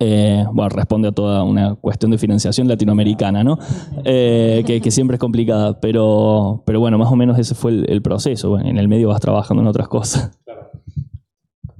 Eh, 0.00 0.44
bueno, 0.52 0.68
responde 0.68 1.08
a 1.08 1.12
toda 1.12 1.44
una 1.44 1.74
cuestión 1.76 2.10
de 2.10 2.18
financiación 2.18 2.68
latinoamericana, 2.68 3.44
¿no? 3.44 3.58
Eh, 4.04 4.62
que, 4.66 4.80
que 4.80 4.90
siempre 4.90 5.16
es 5.16 5.20
complicada, 5.20 5.80
pero, 5.80 6.62
pero 6.66 6.80
bueno, 6.80 6.98
más 6.98 7.10
o 7.10 7.16
menos 7.16 7.38
ese 7.38 7.54
fue 7.54 7.70
el, 7.70 7.86
el 7.88 8.02
proceso. 8.02 8.50
Bueno, 8.50 8.68
en 8.68 8.78
el 8.78 8.88
medio 8.88 9.08
vas 9.08 9.20
trabajando 9.20 9.62
en 9.62 9.68
otras 9.68 9.88
cosas. 9.88 10.38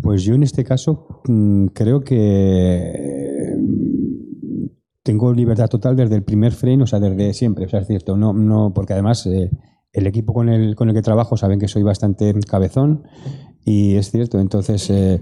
Pues 0.00 0.22
yo 0.22 0.34
en 0.34 0.42
este 0.42 0.64
caso 0.64 1.22
mm, 1.26 1.68
creo 1.68 2.04
que 2.04 3.54
tengo 5.02 5.32
libertad 5.32 5.68
total 5.68 5.96
desde 5.96 6.16
el 6.16 6.22
primer 6.22 6.52
frame, 6.52 6.82
o 6.82 6.86
sea, 6.86 7.00
desde 7.00 7.32
siempre, 7.34 7.66
o 7.66 7.68
sea, 7.68 7.80
es 7.80 7.86
cierto, 7.86 8.16
no, 8.16 8.32
no, 8.32 8.72
porque 8.74 8.92
además 8.92 9.26
eh, 9.26 9.50
el 9.92 10.06
equipo 10.06 10.34
con 10.34 10.48
el, 10.48 10.74
con 10.74 10.88
el 10.88 10.94
que 10.94 11.02
trabajo 11.02 11.36
saben 11.36 11.58
que 11.58 11.68
soy 11.68 11.82
bastante 11.82 12.34
cabezón 12.46 13.04
y 13.64 13.96
es 13.96 14.10
cierto, 14.10 14.38
entonces 14.40 14.88
eh, 14.90 15.20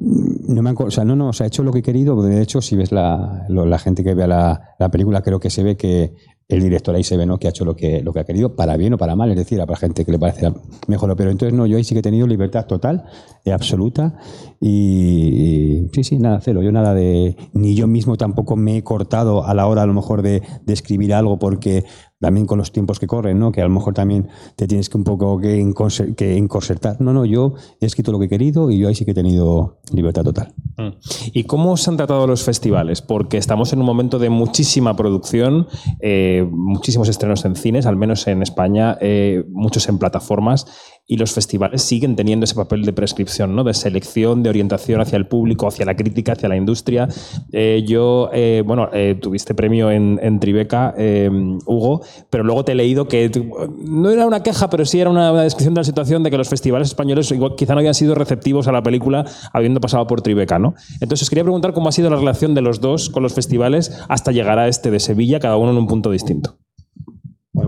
no 0.00 0.62
me 0.62 0.70
han, 0.70 0.76
o 0.78 0.90
sea, 0.90 1.04
no, 1.04 1.14
no, 1.16 1.28
o 1.28 1.32
sea, 1.32 1.46
he 1.46 1.48
hecho 1.48 1.62
lo 1.62 1.72
que 1.72 1.80
he 1.80 1.82
querido, 1.82 2.20
de 2.22 2.40
hecho, 2.42 2.60
si 2.60 2.76
ves 2.76 2.92
la, 2.92 3.44
lo- 3.48 3.66
la 3.66 3.78
gente 3.78 4.02
que 4.02 4.14
vea 4.14 4.26
la, 4.26 4.74
la 4.78 4.90
película, 4.90 5.22
creo 5.22 5.38
que 5.40 5.50
se 5.50 5.62
ve 5.62 5.76
que 5.76 6.14
el 6.48 6.60
director 6.62 6.94
ahí 6.94 7.04
se 7.04 7.16
ve, 7.16 7.24
¿no? 7.24 7.38
Que 7.38 7.46
ha 7.46 7.50
hecho 7.50 7.64
lo 7.64 7.74
que, 7.76 8.02
lo 8.02 8.12
que 8.12 8.20
ha 8.20 8.24
querido, 8.24 8.54
para 8.56 8.76
bien 8.76 8.92
o 8.92 8.98
para 8.98 9.16
mal, 9.16 9.30
es 9.30 9.36
decir, 9.36 9.58
para 9.60 9.76
gente 9.76 10.04
que 10.04 10.12
le 10.12 10.18
parece 10.18 10.52
mejor, 10.86 11.14
pero 11.16 11.30
entonces 11.30 11.56
no, 11.56 11.66
yo 11.66 11.76
ahí 11.78 11.84
sí 11.84 11.94
que 11.94 12.00
he 12.00 12.02
tenido 12.02 12.26
libertad 12.26 12.66
total, 12.66 13.04
eh, 13.44 13.52
absoluta, 13.52 14.18
y, 14.60 15.86
y 15.86 15.88
sí, 15.92 16.04
sí, 16.04 16.18
nada, 16.18 16.40
cero, 16.42 16.62
yo 16.62 16.70
nada 16.72 16.94
de, 16.94 17.36
ni 17.54 17.74
yo 17.74 17.86
mismo 17.86 18.16
tampoco 18.16 18.56
me 18.56 18.76
he 18.78 18.82
cortado 18.84 19.44
a 19.46 19.54
la 19.54 19.66
hora 19.66 19.82
a 19.82 19.86
lo 19.86 19.94
mejor 19.94 20.20
de 20.22 20.42
escribir 20.66 21.14
algo 21.14 21.38
porque 21.38 21.84
también 22.22 22.46
con 22.46 22.56
los 22.56 22.72
tiempos 22.72 22.98
que 22.98 23.06
corren, 23.06 23.38
¿no? 23.38 23.52
Que 23.52 23.60
a 23.60 23.64
lo 23.64 23.70
mejor 23.70 23.92
también 23.92 24.28
te 24.56 24.66
tienes 24.66 24.88
que 24.88 24.96
un 24.96 25.04
poco 25.04 25.38
que, 25.38 25.60
encorse- 25.60 26.14
que 26.14 26.38
encorsetar. 26.38 27.00
No, 27.00 27.12
no, 27.12 27.26
yo 27.26 27.54
he 27.80 27.86
escrito 27.86 28.12
lo 28.12 28.18
que 28.18 28.26
he 28.26 28.28
querido 28.28 28.70
y 28.70 28.78
yo 28.78 28.88
ahí 28.88 28.94
sí 28.94 29.04
que 29.04 29.10
he 29.10 29.14
tenido 29.14 29.80
libertad 29.92 30.22
total. 30.22 30.54
Mm. 30.78 30.88
¿Y 31.34 31.44
cómo 31.44 31.76
se 31.76 31.90
han 31.90 31.96
tratado 31.98 32.26
los 32.26 32.44
festivales? 32.44 33.02
Porque 33.02 33.36
estamos 33.36 33.72
en 33.72 33.80
un 33.80 33.86
momento 33.86 34.18
de 34.18 34.30
muchísima 34.30 34.96
producción, 34.96 35.66
eh, 36.00 36.46
muchísimos 36.50 37.08
estrenos 37.08 37.44
en 37.44 37.56
cines, 37.56 37.84
al 37.86 37.96
menos 37.96 38.26
en 38.28 38.40
España, 38.42 38.96
eh, 39.00 39.44
muchos 39.50 39.88
en 39.88 39.98
plataformas, 39.98 40.66
y 41.06 41.16
los 41.16 41.32
festivales 41.32 41.82
siguen 41.82 42.16
teniendo 42.16 42.44
ese 42.44 42.54
papel 42.54 42.84
de 42.84 42.92
prescripción, 42.92 43.54
¿no? 43.54 43.64
de 43.64 43.74
selección, 43.74 44.42
de 44.42 44.50
orientación 44.50 45.00
hacia 45.00 45.16
el 45.16 45.26
público, 45.26 45.66
hacia 45.66 45.84
la 45.84 45.96
crítica, 45.96 46.32
hacia 46.32 46.48
la 46.48 46.56
industria. 46.56 47.08
Eh, 47.52 47.84
yo, 47.86 48.30
eh, 48.32 48.62
bueno, 48.64 48.88
eh, 48.92 49.16
tuviste 49.20 49.54
premio 49.54 49.90
en, 49.90 50.20
en 50.22 50.38
Tribeca, 50.38 50.94
eh, 50.96 51.28
Hugo, 51.66 52.02
pero 52.30 52.44
luego 52.44 52.64
te 52.64 52.72
he 52.72 52.74
leído 52.74 53.08
que 53.08 53.30
no 53.84 54.10
era 54.10 54.26
una 54.26 54.42
queja, 54.42 54.70
pero 54.70 54.84
sí 54.84 55.00
era 55.00 55.10
una, 55.10 55.32
una 55.32 55.42
descripción 55.42 55.74
de 55.74 55.80
la 55.80 55.84
situación 55.84 56.22
de 56.22 56.30
que 56.30 56.38
los 56.38 56.48
festivales 56.48 56.88
españoles 56.88 57.30
igual, 57.32 57.56
quizá 57.56 57.74
no 57.74 57.80
habían 57.80 57.94
sido 57.94 58.14
receptivos 58.14 58.68
a 58.68 58.72
la 58.72 58.82
película 58.82 59.26
habiendo 59.52 59.80
pasado 59.80 60.06
por 60.06 60.22
Tribeca, 60.22 60.58
¿no? 60.58 60.74
Entonces 61.00 61.28
quería 61.28 61.44
preguntar 61.44 61.72
cómo 61.72 61.88
ha 61.88 61.92
sido 61.92 62.10
la 62.10 62.16
relación 62.16 62.54
de 62.54 62.62
los 62.62 62.80
dos 62.80 63.10
con 63.10 63.22
los 63.22 63.34
festivales 63.34 63.98
hasta 64.08 64.32
llegar 64.32 64.58
a 64.58 64.68
este 64.68 64.90
de 64.90 65.00
Sevilla, 65.00 65.40
cada 65.40 65.56
uno 65.56 65.72
en 65.72 65.78
un 65.78 65.86
punto 65.86 66.10
distinto. 66.10 66.61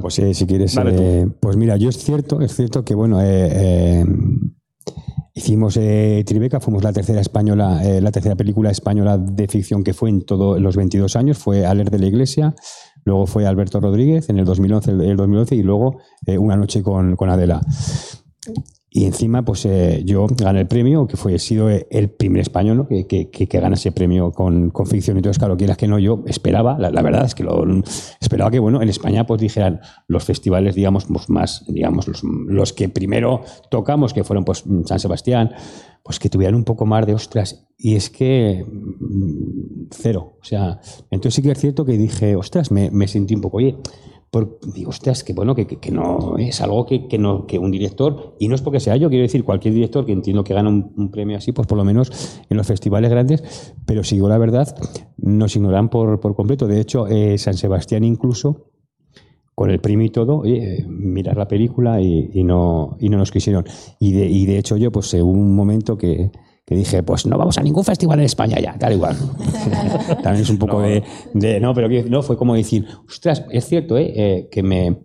Pues 0.04 0.18
eh, 0.18 0.34
si 0.34 0.46
quieres, 0.46 0.76
eh, 0.76 1.26
pues 1.40 1.56
mira, 1.56 1.78
yo 1.78 1.88
es 1.88 1.96
cierto, 1.96 2.42
es 2.42 2.54
cierto 2.54 2.84
que 2.84 2.94
bueno, 2.94 3.23
eh, 3.23 3.49
eh, 3.50 4.04
hicimos 5.32 5.80
Tribeca, 6.26 6.61
fuimos 6.61 6.84
la 6.84 6.92
tercera 6.92 7.23
española, 7.23 7.80
la 8.02 8.12
tercera 8.12 8.37
película 8.37 8.70
española 8.70 9.16
de 9.16 9.49
ficción 9.49 9.82
que 9.82 9.94
fue 9.94 10.11
en 10.11 10.26
todos 10.26 10.61
los 10.61 10.76
22 10.76 11.16
años, 11.16 11.38
fue 11.38 11.64
Aler 11.64 11.90
de 11.90 12.00
la 12.00 12.04
Iglesia, 12.04 12.54
luego 13.06 13.26
fue 13.26 13.46
Alberto 13.46 13.80
Rodríguez 13.80 14.28
en 14.28 14.38
el 14.38 14.44
2011, 14.44 14.90
el, 14.90 15.00
el 15.00 15.16
2011 15.16 15.54
y 15.54 15.62
luego 15.62 15.96
Una 16.38 16.56
noche 16.56 16.82
con, 16.82 17.16
con 17.16 17.30
Adela. 17.30 17.62
Y 18.96 19.06
encima, 19.06 19.44
pues 19.44 19.66
eh, 19.66 20.02
yo 20.06 20.24
gané 20.28 20.60
el 20.60 20.68
premio, 20.68 21.08
que 21.08 21.16
fue 21.16 21.34
he 21.34 21.38
sido 21.40 21.68
el 21.68 22.10
primer 22.10 22.42
español 22.42 22.86
que, 22.88 23.08
que, 23.08 23.28
que, 23.28 23.46
gana 23.46 23.74
ese 23.74 23.90
premio 23.90 24.30
con, 24.30 24.70
con 24.70 24.86
ficción. 24.86 25.16
Entonces, 25.16 25.40
claro, 25.40 25.56
quieras 25.56 25.76
que 25.76 25.88
no, 25.88 25.98
yo 25.98 26.22
esperaba, 26.26 26.78
la, 26.78 26.92
la 26.92 27.02
verdad 27.02 27.24
es 27.24 27.34
que 27.34 27.42
lo, 27.42 27.64
esperaba 28.20 28.52
que, 28.52 28.60
bueno, 28.60 28.80
en 28.80 28.88
España 28.88 29.26
pues 29.26 29.40
dijeran 29.40 29.80
los 30.06 30.22
festivales, 30.22 30.76
digamos, 30.76 31.06
pues, 31.06 31.28
más, 31.28 31.64
digamos, 31.66 32.06
los, 32.06 32.22
los 32.22 32.72
que 32.72 32.88
primero 32.88 33.42
tocamos, 33.68 34.14
que 34.14 34.22
fueron 34.22 34.44
pues 34.44 34.62
San 34.84 35.00
Sebastián, 35.00 35.50
pues 36.04 36.20
que 36.20 36.28
tuvieran 36.28 36.54
un 36.54 36.62
poco 36.62 36.86
más 36.86 37.04
de 37.04 37.14
ostras. 37.14 37.66
Y 37.76 37.96
es 37.96 38.10
que 38.10 38.64
mm, 38.64 39.88
cero. 39.90 40.38
O 40.40 40.44
sea, 40.44 40.78
entonces 41.10 41.34
sí 41.34 41.42
que 41.42 41.50
es 41.50 41.58
cierto 41.58 41.84
que 41.84 41.98
dije, 41.98 42.36
ostras, 42.36 42.70
me, 42.70 42.92
me 42.92 43.08
sentí 43.08 43.34
un 43.34 43.40
poco, 43.40 43.56
oye, 43.56 43.76
por, 44.35 44.59
digo, 44.75 44.91
ostras, 44.91 45.23
que 45.23 45.33
bueno, 45.33 45.55
que, 45.55 45.64
que, 45.64 45.76
que 45.76 45.93
no 45.93 46.37
es 46.38 46.61
algo 46.61 46.85
que, 46.87 47.07
que, 47.07 47.19
no, 47.19 47.47
que 47.47 47.57
un 47.57 47.71
director, 47.71 48.35
y 48.41 48.49
no 48.49 48.57
es 48.57 48.62
porque 48.62 48.81
sea 48.81 48.97
yo, 48.97 49.09
quiero 49.09 49.23
decir, 49.23 49.45
cualquier 49.45 49.75
director 49.75 50.05
que 50.05 50.11
entiendo 50.11 50.43
que 50.43 50.53
gana 50.53 50.71
un, 50.71 50.93
un, 50.97 51.12
premio 51.12 51.37
así, 51.37 51.53
pues 51.53 51.69
por 51.69 51.79
lo 51.79 51.85
menos 51.85 52.41
en 52.50 52.57
los 52.57 52.67
festivales 52.67 53.12
grandes, 53.12 53.76
pero 53.87 54.03
si 54.03 54.17
digo 54.17 54.29
la 54.29 54.37
verdad, 54.37 54.75
nos 55.19 55.55
ignoran 55.55 55.88
por, 55.88 56.19
por 56.19 56.35
completo. 56.35 56.67
De 56.67 56.81
hecho, 56.81 57.07
eh, 57.07 57.38
San 57.38 57.55
Sebastián 57.55 58.03
incluso, 58.03 58.73
con 59.55 59.71
el 59.71 59.79
premio 59.79 60.05
y 60.05 60.11
todo, 60.11 60.38
oye, 60.38 60.85
mirar 60.88 61.37
la 61.37 61.47
película 61.47 62.00
y, 62.00 62.29
y, 62.35 62.43
no, 62.43 62.97
y 62.99 63.11
no 63.11 63.19
nos 63.19 63.31
quisieron. 63.31 63.64
Y 64.00 64.14
de, 64.14 64.26
y 64.26 64.47
de 64.47 64.59
hecho 64.59 64.76
yo, 64.76 64.91
pues 64.91 65.14
hubo 65.14 65.31
un 65.31 65.55
momento 65.55 65.97
que, 65.97 66.33
que 66.66 66.75
dije, 66.75 67.02
pues 67.02 67.26
no 67.26 67.37
vamos 67.37 67.59
a 67.59 67.62
ningún 67.62 67.85
festival 67.85 68.18
en 68.21 68.25
España 68.25 68.59
ya, 68.59 68.76
tal 68.78 68.94
igual. 68.94 69.16
También 70.23 70.42
es 70.42 70.50
un 70.50 70.59
poco 70.59 70.80
no. 70.80 70.87
De, 70.87 71.02
de, 71.35 71.61
No, 71.61 71.75
pero 71.75 71.88
no, 72.09 72.23
fue 72.23 72.37
como 72.37 72.54
decir, 72.54 72.87
ostras, 73.06 73.44
es 73.50 73.66
cierto, 73.66 73.99
¿eh? 73.99 74.12
eh 74.14 74.49
que 74.50 74.62
me. 74.62 75.04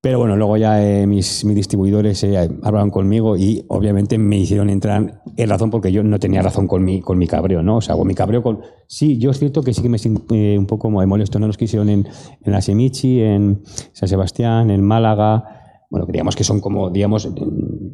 Pero 0.00 0.20
bueno, 0.20 0.36
luego 0.36 0.56
ya 0.56 0.80
eh, 0.80 1.08
mis, 1.08 1.44
mis, 1.44 1.56
distribuidores 1.56 2.22
eh, 2.22 2.48
hablaron 2.62 2.90
conmigo 2.90 3.36
y 3.36 3.64
obviamente 3.66 4.16
me 4.16 4.38
hicieron 4.38 4.70
entrar 4.70 5.22
en 5.36 5.48
razón 5.48 5.70
porque 5.70 5.90
yo 5.90 6.04
no 6.04 6.20
tenía 6.20 6.40
razón 6.40 6.68
con 6.68 6.84
mi, 6.84 7.00
con 7.00 7.18
mi 7.18 7.26
cabreo, 7.26 7.64
¿no? 7.64 7.78
O 7.78 7.80
sea, 7.80 7.96
con 7.96 8.06
mi 8.06 8.14
cabreo 8.14 8.40
con... 8.40 8.60
Sí, 8.86 9.18
yo 9.18 9.32
es 9.32 9.40
cierto 9.40 9.62
que 9.62 9.74
sí 9.74 9.82
que 9.82 9.88
me 9.88 9.98
siento 9.98 10.32
un 10.32 10.66
poco 10.66 10.88
molesto, 10.88 11.40
no 11.40 11.48
nos 11.48 11.56
quisieron 11.56 11.88
en, 11.88 12.06
en 12.42 12.52
la 12.52 12.60
Semichi, 12.60 13.20
en 13.22 13.62
San 13.92 14.08
Sebastián, 14.08 14.70
en 14.70 14.82
Málaga, 14.82 15.57
bueno, 15.90 16.06
que 16.06 16.12
digamos 16.12 16.36
que 16.36 16.44
son 16.44 16.60
como, 16.60 16.90
digamos, 16.90 17.28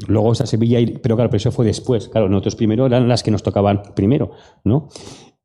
luego 0.09 0.33
está 0.33 0.47
Sevilla, 0.47 0.81
y, 0.81 0.99
pero 0.99 1.17
claro, 1.17 1.31
pero 1.31 1.39
eso 1.39 1.53
fue 1.53 1.65
después. 1.65 2.09
Claro, 2.09 2.29
nosotros 2.29 2.57
primero 2.57 2.87
eran 2.87 3.09
las 3.09 3.23
que 3.23 3.31
nos 3.31 3.43
tocaban 3.43 3.83
primero, 3.95 4.33
¿no? 4.65 4.89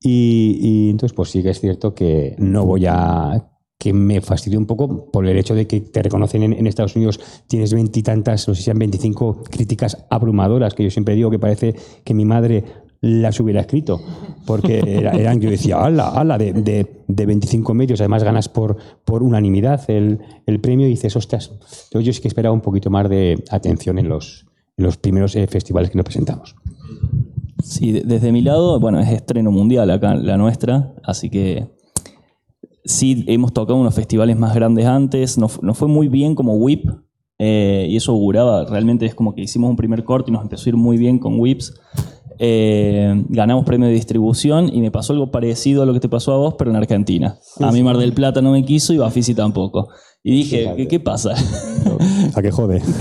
Y, 0.02 0.58
y 0.62 0.90
entonces, 0.90 1.16
pues 1.16 1.30
sí 1.30 1.44
que 1.44 1.50
es 1.50 1.60
cierto 1.60 1.94
que 1.94 2.36
no 2.40 2.66
voy 2.66 2.86
a 2.88 3.50
que 3.78 3.94
me 3.94 4.20
fastidió 4.20 4.60
un 4.60 4.66
poco 4.66 5.10
por 5.10 5.26
el 5.26 5.38
hecho 5.38 5.56
de 5.56 5.66
que 5.66 5.80
te 5.80 6.04
reconocen 6.04 6.44
en, 6.44 6.54
en 6.54 6.68
Estados 6.68 6.98
Unidos, 6.98 7.20
tienes 7.48 7.74
veintitantas, 7.74 8.46
no 8.48 8.54
sé 8.54 8.60
si 8.60 8.66
sean 8.66 8.78
25 8.78 9.44
críticas 9.50 10.06
abrumadoras, 10.10 10.74
que 10.74 10.84
yo 10.84 10.92
siempre 10.92 11.16
digo 11.16 11.32
que 11.32 11.40
parece 11.40 11.76
que 12.04 12.14
mi 12.14 12.26
madre 12.26 12.66
las 13.02 13.40
hubiera 13.40 13.62
escrito, 13.62 14.02
porque 14.46 14.84
era, 14.86 15.12
eran, 15.12 15.40
yo 15.40 15.50
decía, 15.50 15.78
ala, 15.78 16.10
ala, 16.10 16.38
de, 16.38 16.54
de, 16.54 17.04
de, 17.08 17.26
25 17.26 17.74
medios, 17.74 18.02
además 18.02 18.24
ganas 18.24 18.50
por, 18.50 18.78
por 19.06 19.24
unanimidad 19.24 19.90
el, 19.90 20.20
el, 20.46 20.60
premio 20.60 20.86
y 20.86 20.92
dices, 20.92 21.16
ostras, 21.16 21.52
entonces 21.86 22.06
yo 22.06 22.14
sí 22.14 22.22
que 22.22 22.28
esperaba 22.28 22.54
un 22.54 22.62
poquito 22.62 22.90
más 22.90 23.10
de 23.10 23.42
atención 23.52 24.00
en 24.00 24.10
los, 24.10 24.46
en 24.78 24.84
los 24.84 24.98
primeros 24.98 25.36
eh, 25.36 25.48
festivales 25.48 25.90
que 25.90 25.98
nos 25.98 26.04
presentamos. 26.04 26.56
Sí, 27.64 27.92
desde 27.92 28.32
mi 28.32 28.42
lado, 28.42 28.80
bueno, 28.80 29.00
es 29.00 29.10
estreno 29.10 29.52
mundial 29.52 29.90
acá, 29.92 30.16
la 30.16 30.38
nuestra, 30.38 30.94
así 31.04 31.30
que 31.30 31.68
sí 32.84 33.24
hemos 33.28 33.54
tocado 33.54 33.80
unos 33.80 33.96
festivales 33.96 34.38
más 34.38 34.54
grandes 34.54 34.86
antes, 34.86 35.38
nos, 35.38 35.62
nos 35.64 35.78
fue 35.78 35.88
muy 35.88 36.10
bien 36.10 36.36
como 36.36 36.56
WIP, 36.56 36.90
eh, 37.42 37.88
y 37.90 37.96
eso 37.96 38.12
auguraba, 38.12 38.66
realmente 38.66 39.06
es 39.06 39.16
como 39.16 39.34
que 39.34 39.42
hicimos 39.42 39.70
un 39.70 39.78
primer 39.78 40.04
corte 40.04 40.30
y 40.30 40.34
nos 40.34 40.44
empezó 40.44 40.66
a 40.66 40.70
ir 40.70 40.76
muy 40.76 40.98
bien 40.98 41.20
con 41.20 41.40
WIPs. 41.40 41.74
Eh, 42.42 43.26
ganamos 43.28 43.66
premio 43.66 43.88
de 43.90 43.94
distribución 43.94 44.74
y 44.74 44.80
me 44.80 44.92
pasó 44.92 45.12
algo 45.12 45.30
parecido 45.30 45.84
a 45.84 45.86
lo 45.86 45.94
que 45.94 46.00
te 46.00 46.08
pasó 46.08 46.34
a 46.34 46.38
vos, 46.38 46.56
pero 46.58 46.72
en 46.72 46.78
Argentina. 46.78 47.38
A 47.60 47.72
mí 47.72 47.84
Mar 47.84 47.98
del 47.98 48.14
Plata 48.14 48.42
no 48.42 48.54
me 48.54 48.64
quiso 48.64 48.94
y 48.94 48.98
Bafisi 48.98 49.36
tampoco. 49.36 49.90
Y 50.24 50.32
dije, 50.32 50.74
¿qué, 50.76 50.88
¿qué, 50.88 51.00
pasa? 51.00 51.34
¿A 52.36 52.42
qué 52.42 52.52
jode? 52.52 52.82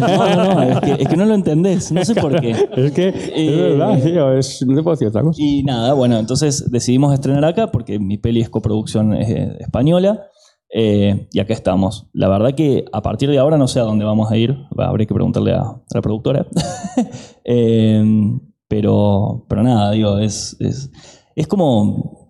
No, 0.00 0.34
no, 0.34 0.54
no, 0.54 0.62
es 0.62 0.80
que, 0.80 1.02
es 1.02 1.08
que, 1.08 1.16
no 1.16 1.24
lo 1.24 1.34
entendés, 1.34 1.92
no 1.92 2.04
sé 2.04 2.14
por 2.14 2.40
qué. 2.40 2.50
Es 2.76 2.92
que 2.92 3.08
eh, 3.08 3.32
es 3.36 3.56
verdad, 3.56 4.02
tío, 4.02 4.32
es, 4.32 4.64
no 4.66 4.74
te 4.74 4.82
puedo 4.82 4.94
decir 4.94 5.08
otra 5.08 5.22
cosa. 5.22 5.42
Y 5.42 5.62
nada, 5.62 5.92
bueno, 5.94 6.18
entonces 6.18 6.70
decidimos 6.70 7.12
estrenar 7.12 7.44
acá 7.44 7.70
porque 7.70 7.98
mi 7.98 8.18
peli 8.18 8.40
es 8.40 8.50
coproducción 8.50 9.14
eh, 9.14 9.56
española. 9.60 10.26
Eh, 10.70 11.28
y 11.32 11.40
acá 11.40 11.54
estamos. 11.54 12.08
La 12.12 12.28
verdad 12.28 12.54
que 12.54 12.84
a 12.92 13.00
partir 13.00 13.30
de 13.30 13.38
ahora 13.38 13.56
no 13.56 13.68
sé 13.68 13.80
a 13.80 13.84
dónde 13.84 14.04
vamos 14.04 14.30
a 14.30 14.36
ir. 14.36 14.54
Habría 14.76 15.06
que 15.06 15.14
preguntarle 15.14 15.52
a, 15.52 15.60
a 15.60 15.82
la 15.94 16.02
productora. 16.02 16.46
eh, 17.44 18.02
pero, 18.68 19.46
pero 19.48 19.62
nada, 19.62 19.90
digo, 19.92 20.18
es, 20.18 20.56
es, 20.60 20.90
es 21.34 21.46
como, 21.46 22.28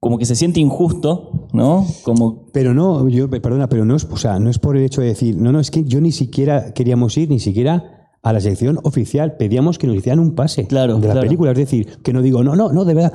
como 0.00 0.16
que 0.16 0.24
se 0.24 0.34
siente 0.34 0.58
injusto, 0.58 1.48
¿no? 1.52 1.86
Como... 2.02 2.46
Pero 2.52 2.72
no, 2.72 3.06
yo, 3.08 3.28
perdona, 3.28 3.68
pero 3.68 3.84
no 3.84 3.94
es, 3.96 4.04
o 4.04 4.16
sea, 4.16 4.38
no 4.38 4.48
es 4.48 4.58
por 4.58 4.76
el 4.76 4.82
hecho 4.84 5.02
de 5.02 5.08
decir, 5.08 5.36
no, 5.36 5.52
no, 5.52 5.60
es 5.60 5.70
que 5.70 5.84
yo 5.84 6.00
ni 6.00 6.12
siquiera 6.12 6.72
queríamos 6.72 7.16
ir, 7.18 7.28
ni 7.28 7.38
siquiera 7.38 8.08
a 8.22 8.32
la 8.32 8.40
sección 8.40 8.78
oficial, 8.82 9.36
pedíamos 9.36 9.78
que 9.78 9.86
nos 9.86 9.96
hicieran 9.96 10.18
un 10.18 10.34
pase 10.34 10.66
claro, 10.66 10.98
de 10.98 11.08
la 11.08 11.14
claro. 11.14 11.26
película, 11.26 11.52
es 11.52 11.58
decir, 11.58 11.98
que 12.02 12.12
no 12.12 12.22
digo, 12.22 12.42
no, 12.42 12.56
no, 12.56 12.72
no, 12.72 12.84
de 12.84 12.94
verdad, 12.94 13.12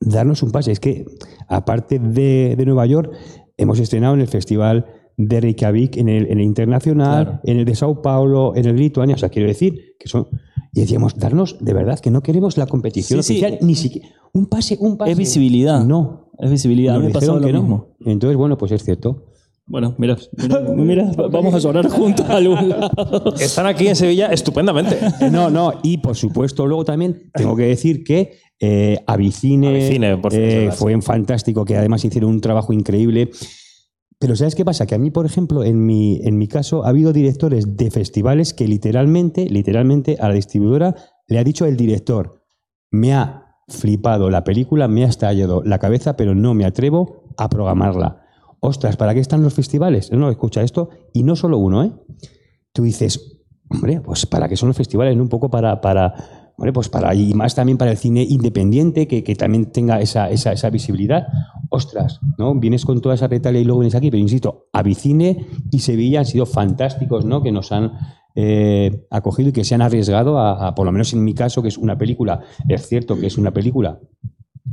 darnos 0.00 0.42
un 0.42 0.52
pase. 0.52 0.70
Es 0.70 0.80
que, 0.80 1.04
aparte 1.48 1.98
de, 1.98 2.54
de 2.56 2.66
Nueva 2.66 2.86
York, 2.86 3.12
hemos 3.56 3.80
estrenado 3.80 4.14
en 4.14 4.20
el 4.20 4.28
Festival 4.28 4.86
de 5.16 5.40
Reykjavik, 5.40 5.96
en 5.96 6.08
el, 6.08 6.26
en 6.30 6.38
el 6.38 6.44
Internacional, 6.44 7.24
claro. 7.24 7.40
en 7.42 7.58
el 7.58 7.64
de 7.64 7.74
Sao 7.74 8.00
Paulo, 8.02 8.54
en 8.54 8.66
el 8.66 8.76
de 8.76 8.82
Lituania, 8.82 9.16
o 9.16 9.18
sea, 9.18 9.28
quiero 9.28 9.48
decir 9.48 9.96
que 9.98 10.08
son... 10.08 10.28
Y 10.72 10.80
decíamos, 10.80 11.16
darnos, 11.18 11.56
de 11.60 11.72
verdad, 11.72 11.98
que 11.98 12.10
no 12.10 12.22
queremos 12.22 12.56
la 12.56 12.66
competición 12.66 13.22
sí, 13.22 13.34
oficial, 13.34 13.58
sí. 13.60 13.66
ni 13.66 13.74
siquiera... 13.74 14.08
Un 14.32 14.46
pase, 14.46 14.76
un 14.80 14.96
pase. 14.96 15.12
Es 15.12 15.18
visibilidad. 15.18 15.84
No. 15.84 16.30
Es 16.38 16.50
visibilidad. 16.50 16.94
No, 16.94 17.00
me 17.00 17.10
pasó 17.10 17.38
lo 17.38 17.46
que 17.46 17.52
mismo. 17.52 17.94
No. 17.98 18.10
Entonces, 18.10 18.36
bueno, 18.36 18.56
pues 18.58 18.72
es 18.72 18.84
cierto. 18.84 19.24
Bueno, 19.68 19.94
mira, 19.98 20.16
mira, 20.38 20.60
mira, 20.74 21.12
vamos 21.30 21.52
a 21.52 21.58
llorar 21.58 21.88
juntos 21.88 22.24
a 22.26 22.36
algún 22.36 22.70
lado. 22.70 23.34
Están 23.40 23.66
aquí 23.66 23.86
en 23.86 23.96
Sevilla 23.96 24.28
estupendamente. 24.28 24.98
No, 25.30 25.50
no, 25.50 25.74
y 25.82 25.98
por 25.98 26.16
supuesto, 26.16 26.66
luego 26.66 26.84
también 26.86 27.30
tengo 27.34 27.54
que 27.54 27.64
decir 27.64 28.02
que 28.02 28.38
eh, 28.58 28.98
Avicine, 29.06 29.68
Avicine, 29.68 30.16
por 30.16 30.32
eh, 30.34 30.70
fue 30.72 30.98
fantástico, 31.02 31.66
que 31.66 31.76
además 31.76 32.02
hicieron 32.02 32.30
un 32.30 32.40
trabajo 32.40 32.72
increíble. 32.72 33.30
Pero 34.18 34.34
¿sabes 34.34 34.54
qué 34.54 34.64
pasa? 34.64 34.86
Que 34.86 34.96
a 34.96 34.98
mí, 34.98 35.10
por 35.10 35.26
ejemplo, 35.26 35.62
en 35.62 35.86
mi, 35.86 36.20
en 36.24 36.38
mi 36.38 36.48
caso, 36.48 36.84
ha 36.84 36.88
habido 36.88 37.12
directores 37.12 37.76
de 37.76 37.90
festivales 37.90 38.52
que 38.52 38.66
literalmente, 38.66 39.48
literalmente 39.48 40.16
a 40.20 40.28
la 40.28 40.34
distribuidora 40.34 40.96
le 41.28 41.38
ha 41.38 41.44
dicho 41.44 41.66
el 41.66 41.76
director, 41.76 42.42
me 42.90 43.14
ha 43.14 43.48
flipado 43.68 44.30
la 44.30 44.44
película, 44.44 44.88
me 44.88 45.04
ha 45.04 45.08
estallado 45.08 45.62
la 45.62 45.78
cabeza, 45.78 46.16
pero 46.16 46.34
no 46.34 46.54
me 46.54 46.64
atrevo 46.64 47.24
a 47.36 47.48
programarla. 47.48 48.22
Ostras, 48.60 48.96
¿para 48.96 49.14
qué 49.14 49.20
están 49.20 49.42
los 49.42 49.54
festivales? 49.54 50.10
No, 50.10 50.30
escucha 50.30 50.62
esto, 50.62 50.88
y 51.12 51.22
no 51.22 51.36
solo 51.36 51.58
uno, 51.58 51.84
¿eh? 51.84 51.92
Tú 52.72 52.82
dices, 52.82 53.44
hombre, 53.70 54.00
pues 54.00 54.26
¿para 54.26 54.48
qué 54.48 54.56
son 54.56 54.68
los 54.68 54.76
festivales? 54.76 55.16
Un 55.16 55.28
poco 55.28 55.50
para, 55.50 55.80
para, 55.80 56.14
pues 56.72 56.88
para, 56.88 57.14
y 57.14 57.34
más 57.34 57.54
también 57.54 57.78
para 57.78 57.92
el 57.92 57.96
cine 57.96 58.22
independiente, 58.28 59.06
que, 59.06 59.22
que 59.22 59.36
también 59.36 59.66
tenga 59.66 60.00
esa, 60.00 60.28
esa, 60.28 60.52
esa 60.52 60.70
visibilidad. 60.70 61.28
Ostras, 61.70 62.20
¿no? 62.36 62.54
Vienes 62.54 62.84
con 62.84 63.00
toda 63.00 63.14
esa 63.14 63.28
retalia 63.28 63.60
y 63.60 63.64
luego 63.64 63.80
vienes 63.80 63.94
aquí, 63.94 64.10
pero 64.10 64.20
insisto, 64.20 64.68
Avicine 64.72 65.46
y 65.70 65.78
Sevilla 65.78 66.20
han 66.20 66.26
sido 66.26 66.46
fantásticos, 66.46 67.24
¿no? 67.24 67.42
Que 67.42 67.52
nos 67.52 67.70
han 67.70 67.92
eh, 68.34 69.06
acogido 69.10 69.50
y 69.50 69.52
que 69.52 69.64
se 69.64 69.74
han 69.74 69.82
arriesgado 69.82 70.38
a, 70.38 70.74
por 70.74 70.84
lo 70.84 70.92
menos 70.92 71.12
en 71.12 71.22
mi 71.22 71.34
caso, 71.34 71.62
que 71.62 71.68
es 71.68 71.78
una 71.78 71.96
película, 71.96 72.40
es 72.68 72.86
cierto 72.88 73.18
que 73.18 73.26
es 73.26 73.38
una 73.38 73.52
película 73.52 74.00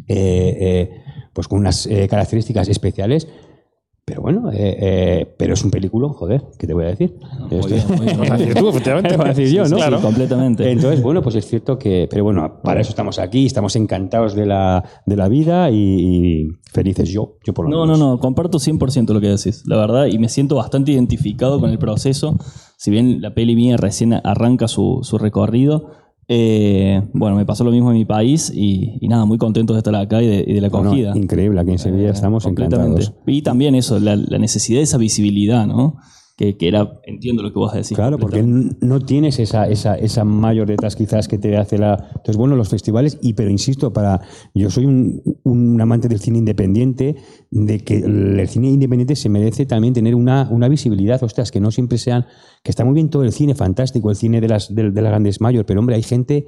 eh, 0.08 0.58
eh, 0.60 0.90
pues 1.34 1.48
con 1.48 1.60
unas 1.60 1.88
características 2.10 2.70
especiales, 2.70 3.28
pero 4.08 4.22
bueno, 4.22 4.52
eh, 4.52 4.78
eh, 4.80 5.36
pero 5.36 5.56
es 5.56 5.64
un 5.64 5.72
película, 5.72 6.08
joder, 6.10 6.44
¿qué 6.60 6.68
te 6.68 6.76
voy 6.76 6.84
a 6.86 6.90
decir? 6.90 7.16
Muy 7.50 7.58
Esto- 7.60 7.68
bien, 7.74 7.84
muy 7.98 8.06
bien. 8.06 8.20
Vas 8.20 8.32
a 8.32 8.38
decir 8.38 8.54
tú, 8.54 8.70
efectivamente. 8.70 9.18
Voy 9.18 9.26
a 9.26 9.30
decir 9.30 9.48
yo, 9.48 9.66
Sí, 9.66 9.72
¿no? 9.72 9.78
sí, 9.78 9.82
Claro. 9.84 10.00
completamente. 10.00 10.70
Entonces, 10.70 11.02
bueno, 11.02 11.24
pues 11.24 11.34
es 11.36 11.48
cierto 11.48 11.80
que, 11.80 12.08
pero 12.08 12.24
bueno, 12.24 12.62
para 12.64 12.82
eso 12.82 12.92
estamos 12.92 13.18
aquí, 13.18 13.48
estamos 13.48 13.76
encantados 13.76 14.36
de 14.36 14.46
la, 14.46 14.84
de 15.08 15.16
la 15.16 15.28
vida 15.28 15.72
y, 15.72 16.48
felices 16.72 17.10
yo, 17.10 17.38
yo 17.44 17.54
por 17.56 17.66
lo 17.66 17.72
No, 17.72 17.82
menos. 17.86 17.98
no, 17.98 18.12
no, 18.12 18.20
comparto 18.20 18.60
100% 18.60 19.12
lo 19.12 19.20
que 19.22 19.30
decís, 19.30 19.64
la 19.66 19.78
verdad, 19.78 20.06
y 20.06 20.20
me 20.20 20.30
siento 20.30 20.56
bastante 20.58 20.92
identificado 20.92 21.60
con 21.60 21.72
el 21.72 21.80
proceso. 21.80 22.36
Si 22.78 22.92
bien 22.92 23.22
la 23.24 23.34
peli 23.34 23.56
mía 23.56 23.76
recién 23.76 24.14
arranca 24.14 24.68
su, 24.68 25.00
su 25.02 25.18
recorrido, 25.18 25.94
eh, 26.28 27.02
bueno, 27.14 27.36
me 27.36 27.46
pasó 27.46 27.64
lo 27.64 27.72
mismo 27.72 27.92
en 27.92 27.98
mi 27.98 28.06
país 28.06 28.52
y, 28.54 28.98
y 29.00 29.08
nada, 29.08 29.26
muy 29.26 29.38
contento 29.38 29.74
de 29.74 29.80
estar 29.80 29.96
acá 29.96 30.22
y 30.22 30.28
de, 30.28 30.44
y 30.48 30.54
de 30.54 30.62
la 30.62 30.68
acogida. 30.68 31.16
increíble, 31.16 31.60
aquí 31.60 31.72
en 31.72 31.80
Sevilla 31.80 32.08
Eh, 32.10 32.12
estamos 32.12 32.46
encantados. 32.46 33.14
Y 33.28 33.42
también 33.42 33.76
eso, 33.76 34.00
la, 34.00 34.16
la 34.16 34.38
necesidad 34.38 34.80
de 34.80 34.84
esa 34.84 34.98
visibilidad, 34.98 35.68
¿no? 35.68 35.98
Que, 36.38 36.58
que 36.58 36.68
era, 36.68 37.00
entiendo 37.06 37.44
lo 37.44 37.54
que 37.54 37.60
vos 37.60 37.72
decís. 37.74 37.96
Claro, 37.96 38.18
porque 38.18 38.44
no 38.44 39.00
tienes 39.00 39.40
esa, 39.40 39.70
esa, 39.70 39.96
esa 39.96 40.26
mayor 40.26 40.68
detrás 40.68 40.98
quizás 40.98 41.30
que 41.30 41.38
te 41.38 41.56
hace 41.56 41.78
la... 41.78 42.10
Entonces, 42.10 42.36
bueno, 42.36 42.58
los 42.58 42.68
festivales, 42.68 43.18
y 43.22 43.36
pero 43.36 43.50
insisto, 43.50 43.94
para 43.94 44.20
yo 44.54 44.70
soy 44.70 44.86
un, 44.86 45.22
un 45.44 45.80
amante 45.80 46.10
del 46.10 46.20
cine 46.20 46.40
independiente, 46.40 47.16
de 47.52 47.80
que 47.80 48.00
el, 48.00 48.38
el 48.38 48.48
cine 48.50 48.70
independiente 48.70 49.16
se 49.16 49.30
merece 49.30 49.66
también 49.66 49.94
tener 49.94 50.14
una, 50.14 50.50
una 50.52 50.68
visibilidad, 50.68 51.24
ostras, 51.24 51.52
que 51.52 51.62
no 51.62 51.72
siempre 51.72 51.98
sean... 51.98 52.26
Que 52.64 52.72
está 52.72 52.84
muy 52.84 52.96
bien 52.96 53.10
todo 53.10 53.24
el 53.24 53.32
cine 53.32 53.56
fantástico, 53.56 54.10
el 54.10 54.18
cine 54.18 54.42
de 54.42 54.50
las, 54.50 54.76
de, 54.76 54.92
de 54.92 55.02
las 55.02 55.12
grandes 55.12 55.40
mayores, 55.40 55.66
pero 55.66 55.80
hombre, 55.80 55.96
hay 55.96 56.04
gente 56.04 56.48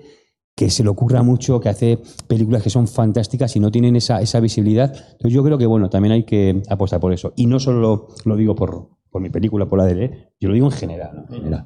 que 0.54 0.70
se 0.70 0.84
le 0.84 0.90
ocurra 0.90 1.22
mucho, 1.24 1.60
que 1.60 1.70
hace 1.70 2.00
películas 2.28 2.64
que 2.64 2.72
son 2.72 2.88
fantásticas 2.88 3.56
y 3.56 3.60
no 3.60 3.70
tienen 3.72 3.96
esa, 3.96 4.20
esa 4.22 4.40
visibilidad. 4.40 4.88
Entonces 4.88 5.32
yo 5.32 5.44
creo 5.44 5.60
que, 5.60 5.68
bueno, 5.68 5.90
también 5.90 6.14
hay 6.14 6.24
que 6.24 6.64
apostar 6.68 7.00
por 7.00 7.14
eso. 7.14 7.32
Y 7.38 7.46
no 7.46 7.60
solo 7.60 7.80
lo, 7.80 8.08
lo 8.26 8.36
digo 8.36 8.56
por, 8.56 8.97
por 9.12 9.22
mi 9.22 9.30
película, 9.30 9.66
por 9.66 9.80
la 9.80 9.86
de 9.86 10.30
yo 10.40 10.50
lo 10.50 10.54
digo 10.54 10.68
en 10.68 10.72
general. 10.72 11.12
¿no? 11.16 11.36
En 11.36 11.42
general. 11.44 11.66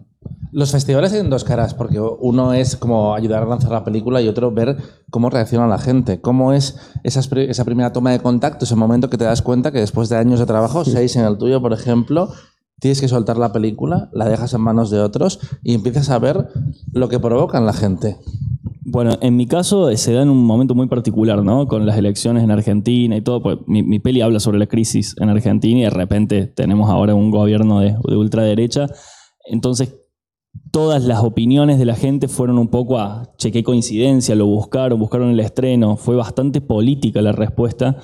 Los 0.51 0.71
festivales 0.71 1.11
tienen 1.11 1.29
dos 1.29 1.45
caras, 1.45 1.73
porque 1.73 1.99
uno 1.99 2.53
es 2.53 2.75
como 2.75 3.15
ayudar 3.15 3.43
a 3.43 3.45
lanzar 3.45 3.71
la 3.71 3.85
película 3.85 4.21
y 4.21 4.27
otro 4.27 4.51
ver 4.51 4.77
cómo 5.09 5.29
reacciona 5.29 5.65
la 5.65 5.77
gente, 5.77 6.19
cómo 6.19 6.51
es 6.51 6.77
esa, 7.03 7.21
esa 7.39 7.65
primera 7.65 7.93
toma 7.93 8.11
de 8.11 8.19
contacto, 8.19 8.65
ese 8.65 8.75
momento 8.75 9.09
que 9.09 9.17
te 9.17 9.23
das 9.23 9.41
cuenta 9.41 9.71
que 9.71 9.79
después 9.79 10.09
de 10.09 10.17
años 10.17 10.39
de 10.39 10.45
trabajo, 10.45 10.83
seis 10.83 11.15
en 11.15 11.23
el 11.23 11.37
tuyo, 11.37 11.61
por 11.61 11.71
ejemplo, 11.71 12.33
tienes 12.81 12.99
que 12.99 13.07
soltar 13.07 13.37
la 13.37 13.53
película, 13.53 14.09
la 14.11 14.27
dejas 14.27 14.53
en 14.53 14.61
manos 14.61 14.89
de 14.89 14.99
otros 14.99 15.39
y 15.63 15.73
empiezas 15.73 16.09
a 16.09 16.19
ver 16.19 16.49
lo 16.91 17.07
que 17.07 17.19
provoca 17.19 17.57
en 17.57 17.65
la 17.65 17.73
gente. 17.73 18.17
Bueno, 18.93 19.11
en 19.21 19.37
mi 19.37 19.45
caso 19.45 19.89
eh, 19.89 19.95
se 19.95 20.11
da 20.11 20.21
en 20.21 20.29
un 20.29 20.45
momento 20.45 20.75
muy 20.75 20.87
particular, 20.87 21.41
¿no? 21.41 21.65
Con 21.65 21.85
las 21.85 21.97
elecciones 21.97 22.43
en 22.43 22.51
Argentina 22.51 23.15
y 23.15 23.21
todo. 23.21 23.41
Pues 23.41 23.59
mi, 23.65 23.83
mi 23.83 23.99
peli 23.99 24.19
habla 24.19 24.41
sobre 24.41 24.59
la 24.59 24.67
crisis 24.67 25.15
en 25.17 25.29
Argentina 25.29 25.79
y 25.79 25.83
de 25.83 25.89
repente 25.89 26.45
tenemos 26.45 26.89
ahora 26.89 27.15
un 27.15 27.31
gobierno 27.31 27.79
de, 27.79 27.95
de 28.05 28.17
ultraderecha. 28.17 28.87
Entonces, 29.45 29.97
todas 30.71 31.05
las 31.05 31.23
opiniones 31.23 31.79
de 31.79 31.85
la 31.85 31.95
gente 31.95 32.27
fueron 32.27 32.59
un 32.59 32.67
poco 32.67 32.99
a, 32.99 33.31
che, 33.37 33.53
qué 33.53 33.63
coincidencia, 33.63 34.35
lo 34.35 34.45
buscaron, 34.45 34.99
buscaron 34.99 35.29
el 35.29 35.39
estreno. 35.39 35.95
Fue 35.95 36.17
bastante 36.17 36.59
política 36.59 37.21
la 37.21 37.31
respuesta 37.31 37.95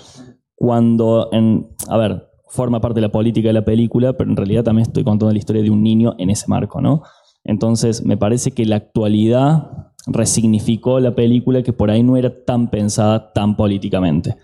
cuando, 0.55 1.27
en, 1.33 1.67
a 1.89 1.97
ver, 1.97 2.29
forma 2.47 2.79
parte 2.79 3.01
de 3.01 3.07
la 3.07 3.11
política 3.11 3.49
de 3.49 3.53
la 3.53 3.65
película, 3.65 4.13
pero 4.13 4.29
en 4.29 4.37
realidad 4.37 4.63
también 4.63 4.87
estoy 4.87 5.03
contando 5.03 5.33
la 5.33 5.37
historia 5.37 5.61
de 5.61 5.69
un 5.69 5.83
niño 5.83 6.15
en 6.17 6.29
ese 6.29 6.45
marco, 6.47 6.79
¿no? 6.79 7.01
Entonces, 7.43 8.05
me 8.05 8.15
parece 8.15 8.51
que 8.51 8.65
la 8.65 8.77
actualidad 8.77 9.87
resignificó 10.07 10.99
la 10.99 11.13
película 11.15 11.61
que 11.63 11.73
por 11.73 11.91
ahí 11.91 12.03
no 12.03 12.17
era 12.17 12.43
tan 12.45 12.69
pensada 12.69 13.31
tan 13.33 13.55
políticamente. 13.55 14.35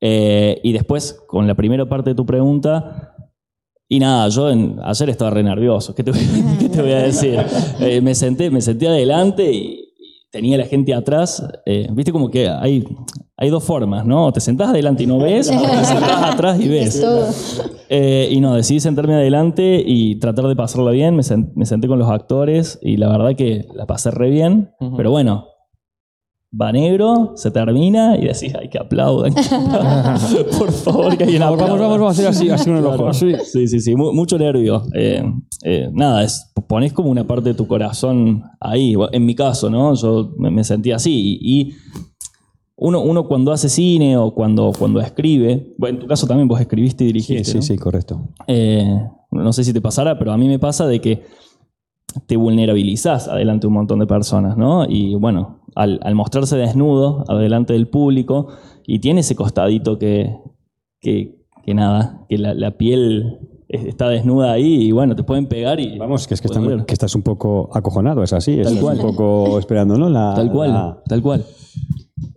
Eh, 0.00 0.60
y 0.62 0.72
después, 0.72 1.20
con 1.26 1.46
la 1.46 1.54
primera 1.54 1.88
parte 1.88 2.10
de 2.10 2.14
tu 2.16 2.24
pregunta, 2.24 3.14
y 3.88 3.98
nada, 3.98 4.28
yo 4.28 4.50
en- 4.50 4.78
ayer 4.84 5.10
estaba 5.10 5.30
re 5.30 5.42
nervioso, 5.42 5.94
¿qué 5.94 6.04
te 6.04 6.10
voy, 6.12 6.20
qué 6.60 6.68
te 6.68 6.82
voy 6.82 6.92
a 6.92 6.98
decir? 7.02 7.38
Eh, 7.80 8.00
me, 8.00 8.14
senté, 8.14 8.50
me 8.50 8.60
senté 8.60 8.88
adelante 8.88 9.50
y 9.52 9.77
tenía 10.30 10.58
la 10.58 10.64
gente 10.66 10.94
atrás. 10.94 11.42
eh, 11.66 11.88
Viste 11.92 12.12
como 12.12 12.30
que 12.30 12.48
hay, 12.48 12.84
hay 13.36 13.50
dos 13.50 13.64
formas, 13.64 14.04
¿no? 14.04 14.30
Te 14.32 14.40
sentás 14.40 14.68
adelante 14.70 15.02
y 15.04 15.06
no 15.06 15.18
ves, 15.18 15.48
o 15.50 15.52
te 15.60 15.84
sentás 15.84 16.22
atrás 16.34 16.60
y 16.60 16.68
ves. 16.68 16.96
Es 16.96 17.00
todo. 17.00 17.26
Eh, 17.90 18.28
y 18.30 18.40
no, 18.40 18.54
decidí 18.54 18.80
sentarme 18.80 19.14
adelante 19.14 19.82
y 19.84 20.16
tratar 20.16 20.46
de 20.46 20.56
pasarla 20.56 20.90
bien. 20.90 21.16
Me, 21.16 21.22
sen- 21.22 21.50
me 21.54 21.64
senté 21.66 21.88
con 21.88 21.98
los 21.98 22.10
actores 22.10 22.78
y 22.82 22.96
la 22.98 23.08
verdad 23.08 23.34
que 23.36 23.66
la 23.74 23.86
pasé 23.86 24.10
re 24.10 24.28
bien. 24.30 24.70
Pero 24.96 25.10
bueno, 25.10 25.46
va 26.50 26.72
negro, 26.72 27.32
se 27.36 27.50
termina 27.50 28.16
y 28.16 28.22
decís, 28.26 28.54
ay, 28.58 28.68
que 28.70 28.78
aplaudan. 28.78 29.34
Por 30.58 30.72
favor, 30.72 31.16
que 31.16 31.24
alguien 31.24 31.40
Vamos, 31.42 31.60
aplauda. 31.60 31.82
vamos, 31.82 31.98
vamos 31.98 32.08
a 32.08 32.10
hacer 32.12 32.26
así, 32.28 32.48
así 32.50 32.70
uno 32.70 32.80
Claro. 32.80 33.08
así. 33.08 33.32
Sí, 33.44 33.66
sí, 33.68 33.80
sí, 33.80 33.94
mu- 33.94 34.12
mucho 34.12 34.38
nervio. 34.38 34.82
Eh, 34.94 35.22
eh, 35.64 35.90
nada, 35.92 36.24
es, 36.24 36.50
pones 36.66 36.92
como 36.92 37.10
una 37.10 37.26
parte 37.26 37.50
de 37.50 37.54
tu 37.54 37.66
corazón 37.66 38.42
ahí. 38.60 38.94
En 39.12 39.26
mi 39.26 39.34
caso, 39.34 39.68
¿no? 39.68 39.94
Yo 39.94 40.32
me, 40.38 40.50
me 40.50 40.64
sentí 40.64 40.90
así. 40.92 41.38
Y, 41.40 41.60
y 41.60 41.74
uno, 42.76 43.02
uno 43.02 43.26
cuando 43.26 43.52
hace 43.52 43.68
cine 43.68 44.16
o 44.16 44.32
cuando, 44.32 44.72
cuando 44.78 45.00
escribe, 45.00 45.74
bueno, 45.78 45.96
en 45.96 46.00
tu 46.02 46.06
caso 46.06 46.26
también 46.26 46.48
vos 46.48 46.60
escribiste 46.60 47.04
y 47.04 47.08
Sí, 47.08 47.12
dirigiste. 47.12 47.44
sí, 47.44 47.56
¿no? 47.56 47.62
sí, 47.62 47.76
correcto. 47.76 48.28
Eh, 48.46 48.86
no 49.32 49.52
sé 49.52 49.64
si 49.64 49.72
te 49.72 49.80
pasará, 49.80 50.18
pero 50.18 50.32
a 50.32 50.38
mí 50.38 50.48
me 50.48 50.58
pasa 50.58 50.86
de 50.86 51.00
que 51.00 51.22
te 52.26 52.36
vulnerabilizás 52.36 53.28
adelante 53.28 53.62
de 53.62 53.68
un 53.68 53.74
montón 53.74 53.98
de 54.00 54.06
personas, 54.06 54.56
¿no? 54.56 54.84
Y 54.88 55.14
bueno, 55.14 55.60
al, 55.74 56.00
al 56.02 56.14
mostrarse 56.14 56.56
desnudo 56.56 57.24
adelante 57.28 57.72
del 57.72 57.88
público, 57.88 58.48
y 58.86 58.98
tiene 59.00 59.20
ese 59.20 59.36
costadito 59.36 59.98
que, 59.98 60.34
que, 61.00 61.36
que 61.64 61.74
nada, 61.74 62.24
que 62.28 62.38
la, 62.38 62.54
la 62.54 62.72
piel 62.78 63.38
es- 63.68 63.84
está 63.84 64.08
desnuda 64.08 64.52
ahí 64.52 64.86
y 64.86 64.92
bueno, 64.92 65.14
te 65.14 65.22
pueden 65.22 65.46
pegar 65.46 65.78
y... 65.78 65.98
Vamos, 65.98 66.26
que 66.26 66.34
es 66.34 66.40
que, 66.40 66.48
que 66.48 66.92
estás 66.94 67.14
un 67.14 67.22
poco 67.22 67.68
acojonado, 67.74 68.22
es 68.22 68.32
así, 68.32 68.56
Tal 68.56 68.66
estás 68.72 68.80
cual. 68.82 68.96
un 68.96 69.02
poco 69.02 69.58
esperando, 69.58 69.96
¿no? 69.98 70.08
La- 70.08 70.32
Tal 70.34 70.50
cual, 70.50 70.72
la- 70.72 71.02
tal 71.06 71.22
cual. 71.22 71.44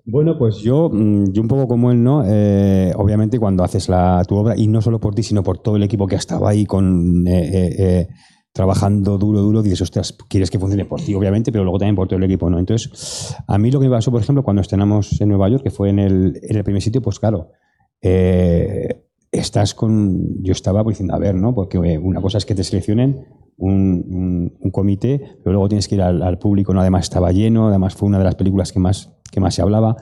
Bueno, 0.05 0.37
pues 0.37 0.57
yo, 0.57 0.89
mm, 0.91 1.31
yo 1.31 1.41
un 1.41 1.47
poco 1.47 1.67
como 1.67 1.89
él, 1.91 2.03
¿no? 2.03 2.23
Eh, 2.25 2.91
obviamente 2.97 3.39
cuando 3.39 3.63
haces 3.63 3.87
la, 3.87 4.21
tu 4.27 4.35
obra, 4.35 4.55
y 4.57 4.67
no 4.67 4.81
solo 4.81 4.99
por 4.99 5.15
ti, 5.15 5.23
sino 5.23 5.41
por 5.41 5.57
todo 5.59 5.77
el 5.77 5.83
equipo 5.83 6.05
que 6.05 6.15
ha 6.15 6.19
estado 6.19 6.47
ahí 6.47 6.65
con, 6.65 7.25
eh, 7.27 7.69
eh, 7.79 8.07
trabajando 8.53 9.17
duro, 9.17 9.41
duro, 9.41 9.61
dices, 9.61 9.81
ostras, 9.81 10.15
quieres 10.27 10.51
que 10.51 10.59
funcione 10.59 10.85
por 10.85 11.01
ti, 11.01 11.15
obviamente, 11.15 11.51
pero 11.51 11.63
luego 11.63 11.79
también 11.79 11.95
por 11.95 12.07
todo 12.07 12.17
el 12.17 12.23
equipo, 12.25 12.49
¿no? 12.49 12.59
Entonces, 12.59 13.35
a 13.47 13.57
mí 13.57 13.71
lo 13.71 13.79
que 13.79 13.87
me 13.87 13.95
pasó, 13.95 14.11
por 14.11 14.21
ejemplo, 14.21 14.43
cuando 14.43 14.61
estrenamos 14.61 15.21
en 15.21 15.29
Nueva 15.29 15.49
York, 15.49 15.63
que 15.63 15.71
fue 15.71 15.89
en 15.89 15.99
el, 15.99 16.63
primer 16.63 16.81
sitio, 16.81 17.01
pues 17.01 17.19
claro, 17.19 17.51
eh, 18.01 19.05
estás 19.31 19.73
con, 19.73 20.43
yo 20.43 20.51
estaba 20.51 20.83
pues, 20.83 20.95
diciendo, 20.95 21.15
a 21.15 21.19
ver, 21.19 21.35
¿no? 21.35 21.55
Porque 21.55 21.77
una 21.77 22.21
cosa 22.21 22.37
es 22.37 22.45
que 22.45 22.55
te 22.55 22.63
seleccionen 22.63 23.25
un 23.57 24.71
comité, 24.71 25.37
pero 25.43 25.53
luego 25.53 25.69
tienes 25.69 25.87
que 25.87 25.95
ir 25.95 26.01
al, 26.01 26.21
al 26.21 26.39
público, 26.39 26.73
¿no? 26.73 26.81
Además 26.81 27.03
estaba 27.03 27.31
lleno, 27.31 27.67
además 27.67 27.95
fue 27.95 28.07
una 28.07 28.17
de 28.17 28.23
las 28.25 28.35
películas 28.35 28.71
que 28.71 28.79
más, 28.79 29.13
que 29.31 29.39
más 29.39 29.55
se 29.55 29.61
hablaba. 29.61 29.95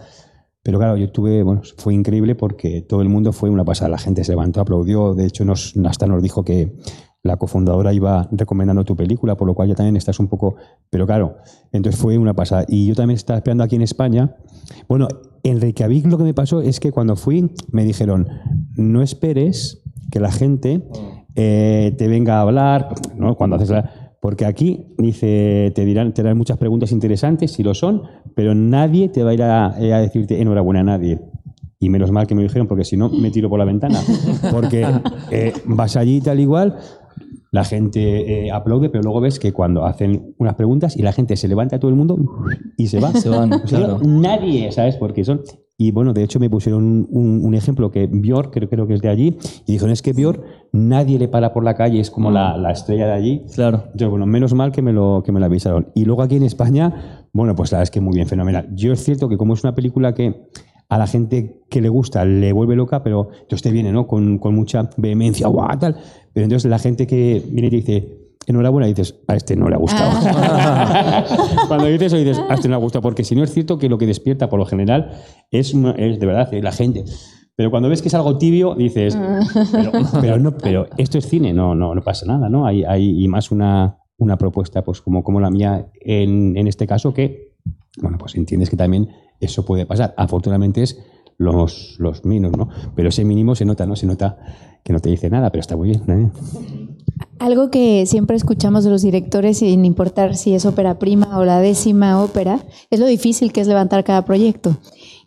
Pero 0.62 0.78
claro, 0.78 0.98
yo 0.98 1.12
tuve, 1.12 1.42
bueno, 1.44 1.62
fue 1.78 1.94
increíble 1.94 2.36
porque 2.36 2.82
todo 2.82 3.02
el 3.02 3.10
mundo 3.10 3.32
fue 3.32 3.50
una 3.50 3.64
pasada. 3.64 3.90
La 3.90 3.98
gente 3.98 4.24
se 4.24 4.34
levantó, 4.34 4.60
aplaudió. 4.62 5.14
De 5.14 5.26
hecho, 5.26 5.46
nos, 5.46 5.74
hasta 5.86 6.06
nos 6.06 6.22
dijo 6.22 6.44
que 6.44 6.76
la 7.24 7.38
cofundadora 7.38 7.94
iba 7.94 8.28
recomendando 8.32 8.86
tu 8.86 8.96
película, 8.96 9.36
por 9.36 9.48
lo 9.48 9.54
cual 9.54 9.68
ya 9.68 9.76
también 9.76 9.98
estás 9.98 10.20
un 10.20 10.28
poco. 10.28 10.56
Pero 10.90 11.06
claro, 11.06 11.38
entonces 11.72 12.00
fue 12.00 12.18
una 12.18 12.34
pasada. 12.34 12.66
Y 12.68 12.88
yo 12.88 12.96
también 12.96 13.16
estaba 13.16 13.38
esperando 13.38 13.64
aquí 13.64 13.76
en 13.76 13.82
España. 13.82 14.36
Bueno, 14.88 15.08
en 15.44 15.60
Reykjavik 15.60 16.06
lo 16.06 16.18
que 16.18 16.24
me 16.24 16.34
pasó 16.34 16.62
es 16.62 16.80
que 16.80 16.92
cuando 16.92 17.16
fui 17.16 17.52
me 17.72 17.84
dijeron, 17.84 18.28
no 18.76 19.02
esperes 19.02 19.82
que 20.12 20.20
la 20.20 20.32
gente 20.32 20.88
eh, 21.36 21.94
te 21.98 22.08
venga 22.08 22.38
a 22.38 22.42
hablar. 22.42 22.96
Cuando 23.38 23.58
haces 23.58 23.70
la 23.70 24.16
Porque 24.22 24.46
aquí, 24.46 24.88
dice, 24.98 25.72
te 25.76 25.86
dirán, 25.86 26.14
te 26.14 26.24
darán 26.24 26.38
muchas 26.38 26.58
preguntas 26.58 26.92
interesantes, 26.92 27.52
si 27.52 27.64
lo 27.64 27.74
son, 27.74 28.04
pero 28.36 28.56
nadie 28.56 29.10
te 29.10 29.24
va 29.24 29.32
a 29.32 29.34
ir 29.34 29.44
a, 29.44 29.76
eh, 29.80 29.94
a 29.94 30.00
decirte 30.00 30.42
enhorabuena, 30.42 30.84
nadie. 30.84 31.20
Y 31.82 31.90
menos 31.90 32.12
mal 32.12 32.28
que 32.28 32.36
me 32.36 32.44
dijeron, 32.44 32.68
porque 32.68 32.84
si 32.84 32.98
no, 32.98 33.08
me 33.08 33.32
tiro 33.32 33.50
por 33.50 33.58
la 33.58 33.64
ventana. 33.64 34.02
Porque 34.52 34.86
eh, 35.32 35.54
vas 35.66 35.96
allí 35.96 36.20
tal 36.20 36.42
igual, 36.42 36.76
la 37.52 37.64
gente 37.64 38.46
eh, 38.48 38.52
aplaude, 38.52 38.90
pero 38.90 39.04
luego 39.04 39.22
ves 39.22 39.40
que 39.40 39.52
cuando 39.54 39.86
hacen 39.86 40.36
unas 40.38 40.56
preguntas 40.56 40.96
y 40.96 41.02
la 41.02 41.12
gente 41.12 41.36
se 41.36 41.48
levanta 41.48 41.80
todo 41.80 41.90
el 41.90 41.98
mundo 41.98 42.18
y 42.78 42.88
se 42.88 43.00
va. 43.00 43.12
Se 43.14 43.30
van, 43.30 43.50
claro. 43.66 44.00
Nadie, 44.04 44.72
¿sabes? 44.72 44.96
Porque 44.98 45.24
son. 45.26 45.42
Y 45.82 45.92
bueno, 45.92 46.12
de 46.14 46.24
hecho 46.24 46.40
me 46.40 46.50
pusieron 46.50 47.08
un, 47.10 47.46
un- 47.46 47.56
ejemplo 47.56 47.90
que 47.90 48.06
Björk, 48.08 48.52
creo, 48.52 48.70
creo 48.70 48.86
que 48.86 48.94
es 48.96 49.02
de 49.02 49.08
allí, 49.10 49.38
y 49.66 49.72
dijeron, 49.74 49.92
es 49.92 50.02
que 50.02 50.12
Björk 50.12 50.44
nadie 50.74 51.18
le 51.18 51.30
para 51.30 51.54
por 51.54 51.64
la 51.64 51.74
calle, 51.76 52.02
es 52.02 52.12
como 52.12 52.32
la, 52.32 52.58
la 52.58 52.72
estrella 52.72 53.08
de 53.08 53.14
allí. 53.14 53.46
Claro. 53.56 53.84
Entonces, 53.86 54.10
bueno, 54.10 54.26
menos 54.26 54.54
mal 54.54 54.72
que 54.74 54.82
me, 54.82 54.92
lo, 54.92 55.24
que 55.26 55.32
me 55.32 55.40
lo 55.40 55.46
avisaron. 55.46 55.88
Y 55.96 56.04
luego 56.04 56.22
aquí 56.22 56.36
en 56.36 56.44
España, 56.44 57.26
bueno, 57.32 57.56
pues 57.56 57.72
la 57.72 57.78
verdad 57.78 57.84
es 57.84 57.92
que 57.92 58.02
muy 58.02 58.14
bien, 58.16 58.28
fenomenal. 58.28 58.68
Yo 58.76 58.92
es 58.92 59.04
cierto 59.04 59.30
que 59.30 59.38
como 59.38 59.54
es 59.54 59.64
una 59.64 59.74
película 59.74 60.14
que 60.14 60.48
a 60.89 60.97
la 60.97 61.08
gente 61.08 61.62
que 61.69 61.82
le 61.82 61.89
gusta 61.89 62.25
le 62.25 62.52
vuelve 62.52 62.75
loca, 62.75 63.04
pero 63.04 63.30
entonces 63.32 63.62
te 63.62 63.71
viene, 63.71 63.91
¿no? 63.91 64.08
Con, 64.08 64.39
con 64.39 64.56
mucha 64.56 64.89
vehemencia, 64.97 65.47
guau, 65.47 65.78
tal. 65.80 65.95
Pero 66.34 66.43
entonces 66.45 66.69
la 66.69 66.80
gente 66.80 67.06
que 67.08 67.41
viene 67.47 67.67
y 67.67 67.69
te 67.69 67.75
dice, 67.78 68.17
enhorabuena, 68.47 68.88
dices, 68.88 69.19
a 69.28 69.36
este 69.36 69.56
no 69.56 69.69
le 69.69 69.75
ha 69.75 69.78
gustado. 69.78 70.10
Cuando 71.67 71.86
dices 71.86 72.08
eso, 72.13 72.17
dices, 72.17 72.39
a 72.49 72.54
este 72.56 72.67
no 72.67 72.73
le 72.73 72.75
ha 72.78 72.84
gustado. 72.84 73.02
Porque 73.04 73.23
si 73.23 73.36
no 73.36 73.43
es 73.43 73.54
cierto 73.54 73.78
que 73.78 73.89
lo 73.89 73.97
que 73.97 74.06
despierta 74.08 74.49
por 74.49 74.60
lo 74.60 74.65
general 74.65 75.12
es, 75.52 75.73
una- 75.73 75.91
es 75.91 76.19
de 76.19 76.25
verdad, 76.25 76.54
eh, 76.54 76.62
la 76.62 76.71
gente. 76.71 77.04
Pero 77.56 77.71
cuando 77.71 77.89
ves 77.89 78.02
que 78.02 78.08
es 78.08 78.13
algo 78.13 78.38
tibio, 78.38 78.73
dices, 78.73 79.17
pero, 79.71 79.91
pero 80.21 80.39
no, 80.39 80.56
pero 80.58 80.88
esto 80.97 81.17
es 81.17 81.28
cine, 81.28 81.54
no, 81.54 81.75
no, 81.75 81.93
no 81.93 82.02
pasa 82.02 82.25
nada, 82.25 82.47
¿no? 82.49 82.65
Hay, 82.65 82.84
hay 82.86 83.21
y 83.23 83.28
más 83.28 83.52
una, 83.52 83.97
una 84.17 84.38
propuesta, 84.38 84.82
pues 84.84 85.02
como, 85.02 85.23
como 85.23 85.41
la 85.41 85.49
mía 85.52 85.88
en, 85.99 86.56
en 86.58 86.67
este 86.67 86.88
caso, 86.88 87.13
que, 87.13 87.54
bueno, 88.02 88.17
pues 88.17 88.36
entiendes 88.36 88.69
que 88.69 88.78
también 88.78 89.10
eso 89.39 89.65
puede 89.65 89.86
pasar. 89.86 90.13
Afortunadamente 90.17 90.84
es 90.84 90.99
los, 91.38 91.95
los 91.99 92.25
mínimos, 92.25 92.58
¿no? 92.58 92.69
Pero 92.95 93.10
ese 93.10 93.23
mínimo 93.23 93.56
se 93.56 93.65
nota, 93.65 93.86
¿no? 93.86 93.95
Se 93.95 94.06
nota 94.06 94.38
que 94.84 94.93
no 94.93 94.99
te 94.99 95.10
dice 95.10 95.30
nada, 95.30 95.52
pero 95.52 95.62
está 95.62 95.75
muy 95.75 95.89
bien. 95.89 96.04
¿eh? 96.08 96.32
Algo 97.39 97.69
que 97.69 98.06
siempre 98.06 98.36
escuchamos 98.36 98.84
de 98.84 98.89
los 98.89 99.02
directores, 99.02 99.60
sin 99.60 99.86
importar 99.86 100.36
si 100.36 100.54
es 100.54 100.65
ópera 100.65 100.99
prima 100.99 101.38
o 101.38 101.45
la 101.45 101.60
décima 101.60 102.21
ópera, 102.21 102.65
es 102.89 102.99
lo 102.99 103.06
difícil 103.06 103.54
que 103.54 103.62
es 103.62 103.67
levantar 103.67 104.04
cada 104.04 104.25
proyecto. 104.25 104.78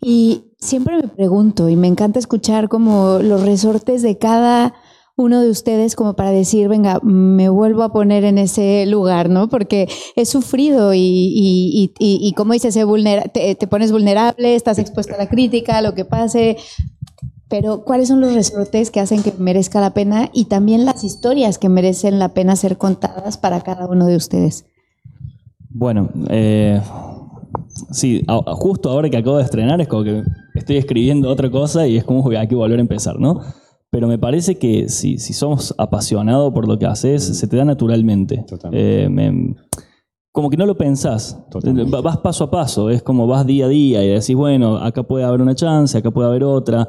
Y 0.01 0.53
siempre 0.59 0.97
me 0.97 1.09
pregunto, 1.09 1.69
y 1.69 1.77
me 1.77 1.89
encanta 1.89 2.19
escuchar 2.19 2.69
como 2.69 3.19
los 3.23 3.43
resortes 3.45 4.03
de 4.03 4.19
cada 4.19 4.75
uno 5.17 5.41
de 5.43 5.51
ustedes 5.51 5.95
como 5.95 6.15
para 6.15 6.31
decir, 6.31 6.69
venga, 6.69 6.99
me 7.03 7.49
vuelvo 7.49 7.83
a 7.83 7.93
poner 7.93 8.25
en 8.25 8.39
ese 8.39 8.87
lugar, 8.87 9.29
¿no? 9.29 9.49
Porque 9.49 9.89
he 10.17 10.25
sufrido 10.25 10.95
y, 10.95 10.99
y, 11.01 11.71
y, 11.75 11.93
y- 11.99 12.29
y 12.29 12.33
como 12.33 12.55
dices, 12.55 12.77
te, 13.33 13.55
te 13.55 13.67
pones 13.67 13.93
vulnerable, 13.93 14.55
estás 14.55 14.79
expuesto 14.79 15.15
a 15.15 15.19
la 15.19 15.29
crítica, 15.29 15.79
a 15.79 15.83
lo 15.83 15.95
que 15.95 16.05
pase, 16.05 16.57
pero 17.49 17.85
¿cuáles 17.85 18.09
son 18.09 18.21
los 18.23 18.33
resortes 18.35 18.91
que 18.91 19.01
hacen 19.01 19.23
que 19.23 19.33
merezca 19.39 19.81
la 19.81 19.93
pena 19.93 20.31
y 20.33 20.47
también 20.47 20.87
las 20.87 21.05
historias 21.05 21.59
que 21.59 21.69
merecen 21.69 22.19
la 22.19 22.31
pena 22.31 22.57
ser 22.57 22.79
contadas 22.79 23.37
para 23.37 23.61
cada 23.61 23.87
uno 23.87 24.07
de 24.07 24.17
ustedes? 24.17 24.65
Bueno, 25.69 26.09
eh, 26.31 26.81
sí, 27.91 28.25
justo 28.55 28.91
ahora 28.91 29.11
que 29.11 29.19
acabo 29.19 29.37
de 29.37 29.45
estrenar 29.45 29.81
es 29.83 29.89
como 29.89 30.05
que 30.05 30.23
estoy 30.55 30.79
escribiendo 30.79 31.29
otra 31.29 31.51
cosa 31.51 31.87
y 31.87 31.99
es 31.99 32.05
como 32.05 32.27
que 32.29 32.39
hay 32.39 32.49
que 32.49 32.55
volver 32.55 32.79
a 32.79 32.83
empezar, 32.83 33.19
¿no? 33.19 33.43
Pero 33.93 34.09
me 34.09 34.19
parece 34.19 34.57
que 34.57 34.89
si, 34.89 35.19
si 35.19 35.35
somos 35.35 35.75
apasionados 35.77 36.51
por 36.55 36.67
lo 36.67 36.79
que 36.79 36.87
haces, 36.87 37.23
se 37.23 37.47
te 37.47 37.59
da 37.59 37.65
naturalmente. 37.67 38.43
Totalmente. 38.49 39.05
Eh, 39.05 39.09
me- 39.11 39.55
como 40.33 40.49
que 40.49 40.57
no 40.57 40.65
lo 40.65 40.79
pensás. 40.79 41.39
Totalmente. 41.51 42.01
Vas 42.01 42.17
paso 42.17 42.45
a 42.45 42.51
paso, 42.51 42.89
es 42.89 43.03
como 43.03 43.27
vas 43.27 43.47
día 43.47 43.67
a 43.67 43.69
día 43.69 44.03
y 44.03 44.09
decís, 44.09 44.35
bueno, 44.35 44.79
acá 44.79 45.03
puede 45.03 45.27
haber 45.27 45.43
una 45.43 45.55
chance, 45.55 45.99
acá 45.99 46.11
puede 46.11 46.27
haber 46.27 46.43
otra. 46.43 46.89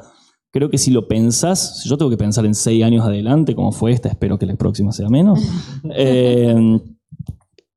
Creo 0.50 0.70
que 0.70 0.78
si 0.78 0.92
lo 0.92 1.06
pensás, 1.10 1.82
si 1.82 1.90
yo 1.90 1.98
tengo 1.98 2.10
que 2.10 2.16
pensar 2.16 2.46
en 2.46 2.56
seis 2.56 2.82
años 2.86 3.06
adelante, 3.06 3.54
como 3.54 3.74
fue 3.74 3.92
esta, 3.92 4.08
espero 4.08 4.40
que 4.40 4.46
la 4.46 4.56
próxima 4.56 4.94
sea 4.94 5.10
menos. 5.10 5.42
eh, 5.98 6.80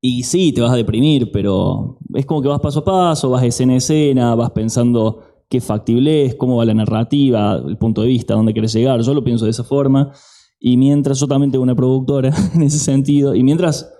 y 0.01 0.23
sí, 0.23 0.53
te 0.53 0.61
vas 0.61 0.71
a 0.71 0.77
deprimir, 0.77 1.33
pero 1.33 1.99
es 2.15 2.25
como 2.27 2.43
que 2.43 2.49
vas 2.49 2.61
paso 2.61 2.79
a 2.79 2.85
paso, 2.85 3.29
vas 3.31 3.43
escena 3.43 3.73
a 3.73 3.77
escena, 3.79 4.37
vas 4.37 4.53
pensando 4.53 5.21
qué 5.48 5.61
factible 5.61 6.26
es, 6.26 6.35
cómo 6.35 6.56
va 6.56 6.64
la 6.64 6.74
narrativa, 6.74 7.61
el 7.66 7.76
punto 7.78 8.02
de 8.02 8.09
vista, 8.09 8.35
dónde 8.35 8.52
quieres 8.52 8.72
llegar. 8.72 9.00
Yo 9.00 9.14
lo 9.14 9.24
pienso 9.24 9.44
de 9.44 9.50
esa 9.50 9.64
forma. 9.64 10.12
Y 10.59 10.76
mientras 10.76 11.20
yo 11.20 11.26
también 11.26 11.50
tengo 11.50 11.62
una 11.62 11.74
productora 11.74 12.32
en 12.54 12.62
ese 12.62 12.78
sentido, 12.78 13.35
y 13.35 13.42
mientras 13.42 13.92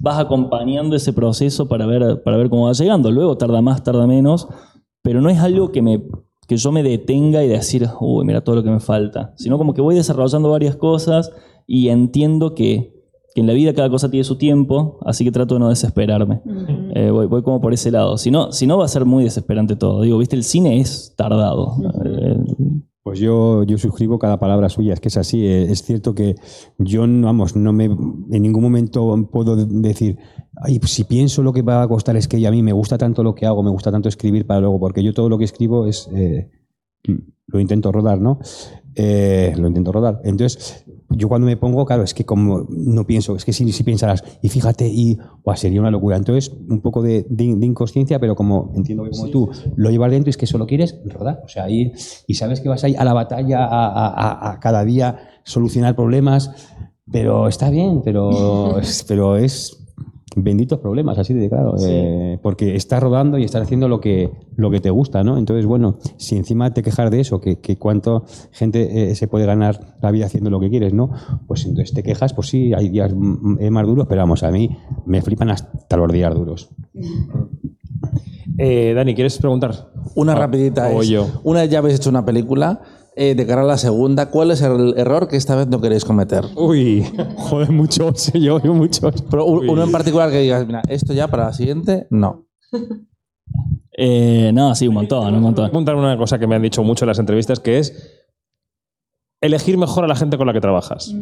vas 0.00 0.18
acompañando 0.18 0.96
ese 0.96 1.12
proceso 1.12 1.68
para 1.68 1.86
ver, 1.86 2.22
para 2.22 2.36
ver 2.36 2.50
cómo 2.50 2.66
va 2.66 2.72
llegando. 2.72 3.10
Luego 3.10 3.36
tarda 3.36 3.62
más, 3.62 3.82
tarda 3.82 4.06
menos, 4.06 4.48
pero 5.02 5.20
no 5.20 5.30
es 5.30 5.38
algo 5.38 5.72
que, 5.72 5.82
me, 5.82 6.02
que 6.48 6.56
yo 6.56 6.72
me 6.72 6.82
detenga 6.82 7.42
y 7.42 7.48
decir, 7.48 7.88
uy, 8.00 8.24
mira 8.24 8.42
todo 8.42 8.56
lo 8.56 8.62
que 8.62 8.70
me 8.70 8.80
falta, 8.80 9.32
sino 9.36 9.58
como 9.58 9.74
que 9.74 9.80
voy 9.80 9.94
desarrollando 9.94 10.50
varias 10.50 10.76
cosas 10.76 11.32
y 11.66 11.88
entiendo 11.88 12.54
que, 12.54 12.95
que 13.36 13.42
en 13.42 13.46
la 13.46 13.52
vida 13.52 13.74
cada 13.74 13.90
cosa 13.90 14.10
tiene 14.10 14.24
su 14.24 14.38
tiempo, 14.38 14.98
así 15.04 15.22
que 15.22 15.30
trato 15.30 15.54
de 15.56 15.60
no 15.60 15.68
desesperarme. 15.68 16.40
Eh, 16.94 17.10
voy, 17.10 17.26
voy 17.26 17.42
como 17.42 17.60
por 17.60 17.74
ese 17.74 17.90
lado. 17.90 18.16
Si 18.16 18.30
no, 18.30 18.50
si 18.50 18.66
no, 18.66 18.78
va 18.78 18.86
a 18.86 18.88
ser 18.88 19.04
muy 19.04 19.24
desesperante 19.24 19.76
todo. 19.76 20.00
Digo, 20.00 20.16
viste, 20.16 20.36
el 20.36 20.42
cine 20.42 20.80
es 20.80 21.12
tardado. 21.18 21.76
Eh, 22.06 22.38
Pues 23.02 23.20
yo, 23.20 23.62
yo 23.64 23.76
suscribo 23.78 24.18
cada 24.18 24.38
palabra 24.38 24.68
suya, 24.70 24.94
es 24.94 25.00
que 25.00 25.08
es 25.08 25.16
así. 25.18 25.46
eh, 25.46 25.70
Es 25.70 25.82
cierto 25.82 26.14
que 26.14 26.34
yo, 26.78 27.06
no- 27.06 27.26
vamos, 27.26 27.54
no 27.54 27.72
me, 27.74 27.84
en 27.84 28.42
ningún 28.42 28.62
momento 28.62 29.14
puedo 29.30 29.54
decir, 29.54 30.16
ay, 30.56 30.78
pues 30.78 30.92
si 30.92 31.04
pienso 31.04 31.42
lo 31.42 31.52
que 31.52 31.60
va 31.62 31.82
a 31.82 31.88
costar 31.88 32.16
es 32.16 32.26
que 32.28 32.44
a 32.46 32.50
mí 32.50 32.62
me 32.62 32.72
gusta 32.72 32.96
tanto 32.96 33.22
lo 33.22 33.34
que 33.34 33.44
hago, 33.46 33.62
me 33.62 33.70
gusta 33.70 33.92
tanto 33.92 34.08
escribir 34.08 34.46
para 34.46 34.60
luego, 34.60 34.80
porque 34.80 35.04
yo 35.04 35.12
todo 35.12 35.28
lo 35.28 35.36
que 35.38 35.44
escribo 35.44 35.86
es, 35.86 36.08
eh, 36.14 36.50
lo 37.48 37.60
intento 37.60 37.92
rodar, 37.92 38.18
¿no? 38.20 38.38
Eh, 38.96 39.52
lo 39.58 39.68
intento 39.68 39.92
rodar. 39.92 40.20
Entonces, 40.24 40.84
yo 41.10 41.28
cuando 41.28 41.46
me 41.46 41.56
pongo, 41.56 41.84
claro, 41.86 42.02
es 42.02 42.14
que 42.14 42.24
como 42.24 42.66
no 42.68 43.06
pienso, 43.06 43.36
es 43.36 43.44
que 43.44 43.52
si, 43.52 43.70
si 43.72 43.82
pensarás, 43.84 44.24
y 44.42 44.48
fíjate, 44.48 44.88
y 44.88 45.18
sería 45.54 45.80
una 45.80 45.90
locura. 45.90 46.16
Entonces, 46.16 46.52
un 46.68 46.80
poco 46.80 47.00
de, 47.02 47.26
de- 47.30 47.54
de 47.56 47.66
inconsciencia, 47.66 48.18
pero 48.18 48.34
como 48.34 48.72
entiendo 48.74 49.04
que 49.04 49.10
como 49.10 49.28
tú 49.30 49.50
lo 49.76 49.90
llevas 49.90 50.10
dentro, 50.10 50.30
es 50.30 50.36
que 50.36 50.46
solo 50.46 50.66
quieres 50.66 50.98
rodar. 51.04 51.42
O 51.44 51.48
sea, 51.48 51.70
ir 51.70 51.92
y 52.26 52.34
sabes 52.34 52.60
que 52.60 52.68
vas 52.68 52.82
a 52.84 52.88
ir 52.88 52.98
a 52.98 53.04
la 53.04 53.12
batalla, 53.14 53.64
a, 53.64 54.50
a- 54.52 54.60
cada 54.60 54.84
día 54.84 55.18
solucionar 55.44 55.94
problemas, 55.94 56.50
pero 57.10 57.46
está 57.48 57.70
bien, 57.70 58.02
pero, 58.04 58.78
pero 59.08 59.36
es 59.36 59.85
benditos 60.38 60.78
problemas, 60.80 61.18
así 61.18 61.32
de 61.34 61.48
claro, 61.48 61.74
eh, 61.80 62.38
porque 62.42 62.76
estás 62.76 63.02
rodando 63.02 63.38
y 63.38 63.44
estás 63.44 63.62
haciendo 63.62 63.88
lo 63.88 64.00
que, 64.00 64.30
lo 64.56 64.70
que 64.70 64.80
te 64.80 64.90
gusta, 64.90 65.24
¿no? 65.24 65.38
Entonces, 65.38 65.64
bueno, 65.64 65.96
si 66.18 66.36
encima 66.36 66.72
te 66.74 66.82
quejas 66.82 67.10
de 67.10 67.20
eso, 67.20 67.40
que, 67.40 67.58
que 67.60 67.78
cuánto 67.78 68.24
gente 68.52 69.10
eh, 69.10 69.14
se 69.14 69.28
puede 69.28 69.46
ganar 69.46 69.96
la 70.02 70.10
vida 70.10 70.26
haciendo 70.26 70.50
lo 70.50 70.60
que 70.60 70.68
quieres, 70.68 70.92
¿no? 70.92 71.10
Pues 71.46 71.64
entonces 71.64 71.94
te 71.94 72.02
quejas, 72.02 72.34
pues 72.34 72.48
sí, 72.48 72.72
hay 72.74 72.90
días 72.90 73.12
mm, 73.14 73.68
más 73.70 73.86
duros, 73.86 74.06
pero 74.08 74.20
vamos, 74.20 74.42
a 74.42 74.50
mí 74.50 74.68
me 75.06 75.22
flipan 75.22 75.48
hasta 75.50 75.96
los 75.96 76.12
días 76.12 76.34
duros. 76.34 76.68
Eh, 78.58 78.92
Dani, 78.94 79.14
¿quieres 79.14 79.38
preguntar? 79.38 79.90
Una 80.14 80.34
O- 80.34 80.38
rapidita 80.38 80.88
o 80.88 81.02
es, 81.02 81.08
yo. 81.08 81.26
una 81.44 81.60
vez 81.62 81.70
ya 81.70 81.78
habéis 81.78 81.96
hecho 81.96 82.10
una 82.10 82.24
película, 82.24 82.80
eh, 83.16 83.34
de 83.34 83.46
cara 83.46 83.62
a 83.62 83.64
la 83.64 83.78
segunda, 83.78 84.30
¿cuál 84.30 84.50
es 84.50 84.60
el 84.62 84.94
error 84.96 85.26
que 85.26 85.36
esta 85.36 85.56
vez 85.56 85.66
no 85.68 85.80
queréis 85.80 86.04
cometer? 86.04 86.44
Uy, 86.54 87.04
joder, 87.36 87.70
muchos, 87.72 88.32
yo 88.34 88.56
oigo 88.56 88.74
muchos. 88.74 89.22
Pero 89.30 89.46
Uy. 89.46 89.68
uno 89.68 89.82
en 89.84 89.90
particular 89.92 90.30
que 90.30 90.38
digas, 90.40 90.66
mira, 90.66 90.82
esto 90.88 91.12
ya 91.12 91.26
para 91.28 91.46
la 91.46 91.52
siguiente, 91.52 92.06
no. 92.10 92.46
eh, 93.92 94.50
no, 94.54 94.74
sí, 94.74 94.86
un 94.88 94.94
montón, 94.94 95.34
un 95.34 95.42
montón. 95.42 95.64
apuntar 95.66 95.96
una 95.96 96.16
cosa 96.16 96.38
que 96.38 96.46
me 96.46 96.54
han 96.56 96.62
dicho 96.62 96.82
mucho 96.84 97.04
en 97.04 97.08
las 97.08 97.18
entrevistas, 97.18 97.60
que 97.60 97.78
es 97.78 98.22
elegir 99.40 99.78
mejor 99.78 100.04
a 100.04 100.08
la 100.08 100.16
gente 100.16 100.36
con 100.38 100.46
la 100.46 100.52
que 100.52 100.60
trabajas. 100.60 101.14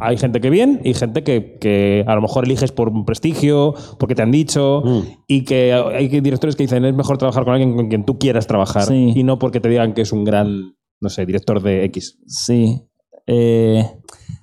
Hay 0.00 0.16
gente 0.16 0.40
que 0.40 0.48
bien 0.50 0.80
y 0.84 0.94
gente 0.94 1.22
que, 1.22 1.58
que 1.60 2.02
a 2.06 2.14
lo 2.14 2.22
mejor 2.22 2.44
eliges 2.44 2.72
por 2.72 2.88
un 2.88 3.04
prestigio, 3.04 3.74
porque 3.98 4.14
te 4.14 4.22
han 4.22 4.30
dicho, 4.30 4.82
y 5.28 5.44
que 5.44 5.72
hay 5.72 6.08
directores 6.08 6.56
que 6.56 6.64
dicen 6.64 6.84
es 6.86 6.94
mejor 6.94 7.18
trabajar 7.18 7.44
con 7.44 7.52
alguien 7.52 7.76
con 7.76 7.88
quien 7.88 8.04
tú 8.04 8.18
quieras 8.18 8.46
trabajar 8.46 8.84
Sí. 8.84 9.12
y 9.14 9.22
no 9.22 9.38
porque 9.38 9.60
te 9.60 9.68
digan 9.68 9.92
que 9.92 10.00
es 10.00 10.12
un 10.12 10.24
gran, 10.24 10.74
no 11.02 11.08
sé, 11.10 11.26
director 11.26 11.60
de 11.62 11.84
X. 11.86 12.18
Sí. 12.26 12.80
Eh, 13.26 13.84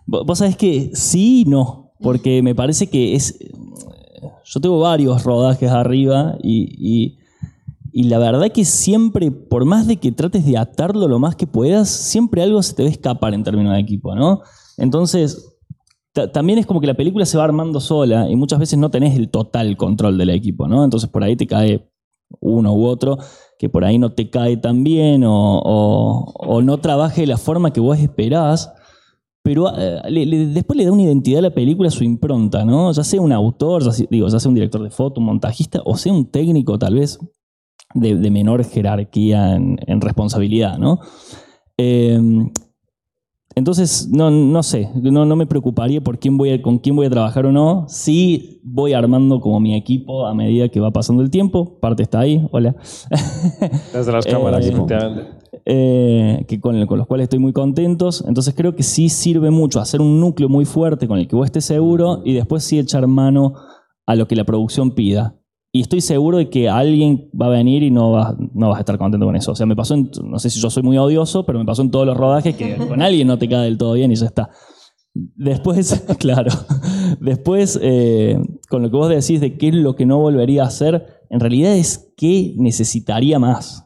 vo- 0.06 0.26
vos 0.26 0.38
sabés 0.38 0.56
que 0.58 0.92
sí 0.94 1.42
y 1.42 1.46
no, 1.46 1.92
porque 2.02 2.42
me 2.44 2.54
parece 2.54 2.88
que 2.88 3.16
es... 3.16 3.38
Yo 4.46 4.60
tengo 4.60 4.80
varios 4.80 5.24
rodajes 5.24 5.70
arriba 5.72 6.36
y, 6.44 6.68
y- 6.78 7.18
y 7.92 8.04
la 8.04 8.20
verdad 8.20 8.52
que 8.52 8.66
siempre, 8.66 9.32
por 9.32 9.66
más 9.66 9.88
de 9.88 9.98
que 9.98 10.12
trates 10.12 10.46
de 10.46 10.58
atarlo 10.58 11.08
lo 11.08 11.20
más 11.20 11.36
que 11.36 11.48
puedas, 11.48 11.90
siempre 11.90 12.42
algo 12.44 12.62
se 12.62 12.74
te 12.76 12.84
va 12.84 12.90
a 12.90 12.92
escapar 12.92 13.34
en 13.34 13.44
términos 13.44 13.74
de 13.74 13.80
equipo, 13.80 14.14
¿no? 14.16 14.42
Entonces, 14.78 15.58
ta- 16.14 16.32
también 16.32 16.60
es 16.60 16.66
como 16.66 16.82
que 16.82 16.88
la 16.88 16.94
película 16.96 17.26
se 17.26 17.38
va 17.38 17.44
armando 17.46 17.80
sola 17.80 18.30
y 18.30 18.36
muchas 18.36 18.60
veces 18.60 18.78
no 18.80 18.90
tenés 18.92 19.16
el 19.18 19.30
total 19.30 19.76
control 19.78 20.18
del 20.18 20.30
equipo, 20.32 20.68
¿no? 20.68 20.84
Entonces 20.84 21.10
por 21.10 21.24
ahí 21.24 21.36
te 21.36 21.48
cae 21.48 21.89
uno 22.40 22.74
u 22.74 22.86
otro 22.86 23.18
que 23.58 23.70
por 23.70 23.84
ahí 23.84 23.98
no 23.98 24.12
te 24.14 24.30
cae 24.30 24.58
tan 24.58 24.84
bien 24.84 25.24
o, 25.26 26.62
no 26.64 26.78
trabaje 26.80 27.22
de 27.22 27.28
la 27.28 27.38
forma 27.38 27.74
que 27.74 27.80
vos 27.82 27.98
esperás. 28.00 28.72
pero 29.44 29.72
le- 30.10 30.26
después 30.48 30.78
le 30.78 30.86
da 30.86 30.92
una 30.92 31.04
identidad 31.04 31.40
a 31.40 31.50
la 31.50 31.54
película, 31.54 31.90
su 31.90 32.04
impronta, 32.04 32.66
¿no? 32.66 32.92
Ya 32.92 33.04
sea 33.04 33.22
un 33.22 33.32
autor, 33.32 33.84
ya 33.84 33.92
sea, 33.92 34.06
digo, 34.10 34.28
ya 34.28 34.40
sea 34.40 34.50
un 34.50 34.56
director 34.56 34.84
de 34.84 34.90
foto, 34.92 35.20
un 35.20 35.28
montajista, 35.28 35.82
o 35.86 35.98
sea 35.98 36.14
un 36.14 36.26
técnico 36.30 36.78
tal 36.78 36.96
vez 36.96 37.20
de, 37.96 38.16
menor 38.30 38.64
jerarquía 38.64 39.56
en, 39.56 39.80
en 39.88 40.02
responsabilidad, 40.02 40.78
¿no? 40.78 41.00
Eh, 41.78 42.20
entonces, 43.60 44.10
no, 44.12 44.32
no 44.32 44.64
sé, 44.64 44.90
no, 44.96 45.26
no 45.26 45.36
me 45.36 45.46
preocuparía 45.46 46.02
por 46.02 46.18
quién 46.18 46.38
voy 46.38 46.50
a- 46.52 46.62
con 46.62 46.80
quién 46.80 46.96
voy 46.96 47.06
a 47.06 47.10
trabajar 47.12 47.46
o 47.46 47.52
no. 47.52 47.86
Sí 47.88 48.60
voy 48.64 48.94
armando 48.94 49.40
como 49.40 49.60
mi 49.60 49.76
equipo 49.76 50.26
a 50.26 50.34
medida 50.34 50.70
que 50.70 50.80
va 50.80 50.90
pasando 50.92 51.22
el 51.22 51.30
tiempo. 51.30 51.78
Parte 51.80 52.02
está 52.04 52.22
ahí, 52.22 52.48
hola. 52.52 52.76
Desde 53.94 54.12
las 54.12 54.26
Eh, 54.26 54.30
cámaras, 54.32 54.66
efectivamente. 54.66 55.28
Eh, 55.66 56.46
que 56.48 56.60
con, 56.60 56.86
con 56.88 56.98
los 56.98 57.06
cuales 57.08 57.26
estoy 57.26 57.40
muy 57.40 57.54
contentos. 57.54 58.24
Entonces 58.28 58.54
creo 58.56 58.76
que 58.76 58.84
sí 58.84 59.10
sirve 59.10 59.52
mucho 59.52 59.80
hacer 59.80 60.02
un 60.02 60.20
núcleo 60.20 60.50
muy 60.50 60.66
fuerte 60.66 61.08
con 61.08 61.20
el 61.20 61.28
que 61.28 61.36
vos 61.36 61.46
estés 61.46 61.66
seguro 61.66 62.22
y 62.26 62.34
después 62.34 62.64
sí 62.64 62.80
echar 62.80 63.06
mano 63.08 63.54
a 64.06 64.16
lo 64.16 64.28
que 64.28 64.36
la 64.36 64.44
producción 64.46 64.92
pida. 64.92 65.36
Y 65.72 65.82
estoy 65.82 66.02
seguro 66.02 66.38
de 66.40 66.50
que 66.50 66.68
alguien 66.68 67.30
va 67.40 67.46
a 67.46 67.50
venir 67.50 67.84
y 67.84 67.92
no, 67.92 68.12
va, 68.12 68.36
no 68.54 68.70
vas 68.70 68.78
a 68.78 68.80
estar 68.80 68.98
contento 68.98 69.26
con 69.28 69.36
eso. 69.36 69.52
O 69.52 69.56
sea, 69.56 69.66
me 69.68 69.76
pasó, 69.76 69.94
en- 69.94 70.10
no 70.24 70.40
sé 70.40 70.50
si 70.50 70.60
yo 70.60 70.70
soy 70.72 70.82
muy 70.84 70.98
odioso, 70.98 71.46
pero 71.46 71.60
me 71.60 71.66
pasó 71.66 71.84
en 71.84 71.92
todos 71.92 72.06
los 72.08 72.18
rodajes 72.18 72.56
que 72.56 72.76
con 72.88 73.02
alguien 73.02 73.28
no 73.28 73.38
te 73.38 73.48
queda 73.48 73.62
del 73.62 73.78
todo 73.78 73.94
bien 73.94 74.12
y 74.12 74.16
ya 74.16 74.26
está. 74.26 74.50
Después, 75.14 76.06
claro, 76.20 76.52
después 77.20 77.80
eh, 77.82 78.40
con 78.70 78.82
lo 78.82 78.90
que 78.90 78.98
vos 78.98 79.10
decís 79.10 79.42
de 79.42 79.58
qué 79.58 79.70
es 79.70 79.76
lo 79.76 79.96
que 79.96 80.06
no 80.06 80.18
volvería 80.20 80.64
a 80.64 80.68
hacer, 80.68 81.06
en 81.30 81.40
realidad 81.40 81.76
es 81.76 82.14
qué 82.18 82.54
necesitaría 82.58 83.38
más. 83.40 83.84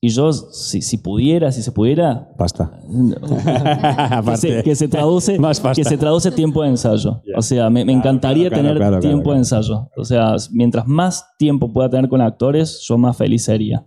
Y 0.00 0.10
yo, 0.10 0.32
si, 0.32 0.80
si 0.80 0.98
pudiera, 0.98 1.50
si 1.50 1.60
se 1.62 1.72
pudiera, 1.72 2.28
Pasta. 2.38 2.70
que 4.24 4.36
se, 4.36 4.62
que 4.62 4.74
se 4.76 4.86
traduce 4.88 5.38
Más 5.40 5.58
pasta. 5.60 5.82
que 5.82 5.88
se 5.88 5.98
traduce 5.98 6.30
tiempo 6.30 6.62
de 6.62 6.68
ensayo. 6.68 7.20
O 7.36 7.42
sea, 7.42 7.68
me, 7.68 7.84
me 7.84 7.92
encantaría 7.92 8.48
claro, 8.48 8.62
tener 8.62 8.76
claro, 8.76 9.00
tiempo 9.00 9.32
de 9.32 9.38
ensayo. 9.38 9.88
O 9.96 10.04
sea, 10.04 10.36
mientras 10.52 10.86
más 10.86 11.26
tiempo 11.36 11.72
pueda 11.72 11.90
tener 11.90 12.08
con 12.08 12.20
actores, 12.20 12.80
yo 12.86 12.96
más 12.96 13.16
feliz 13.16 13.44
sería. 13.44 13.84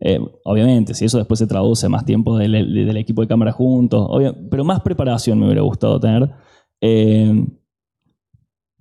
Eh, 0.00 0.18
obviamente, 0.44 0.94
si 0.94 1.04
eso 1.04 1.18
después 1.18 1.38
se 1.38 1.46
traduce 1.46 1.86
más 1.88 2.04
tiempo 2.06 2.38
del, 2.38 2.52
del- 2.52 2.86
del 2.86 2.96
equipo 2.96 3.20
de 3.20 3.28
cámara 3.28 3.52
juntos, 3.52 4.06
obvio- 4.08 4.34
pero 4.50 4.64
más 4.64 4.80
preparación 4.80 5.38
me 5.38 5.44
hubiera 5.46 5.62
gustado 5.62 6.00
tener. 6.00 6.30
Eh, 6.80 7.44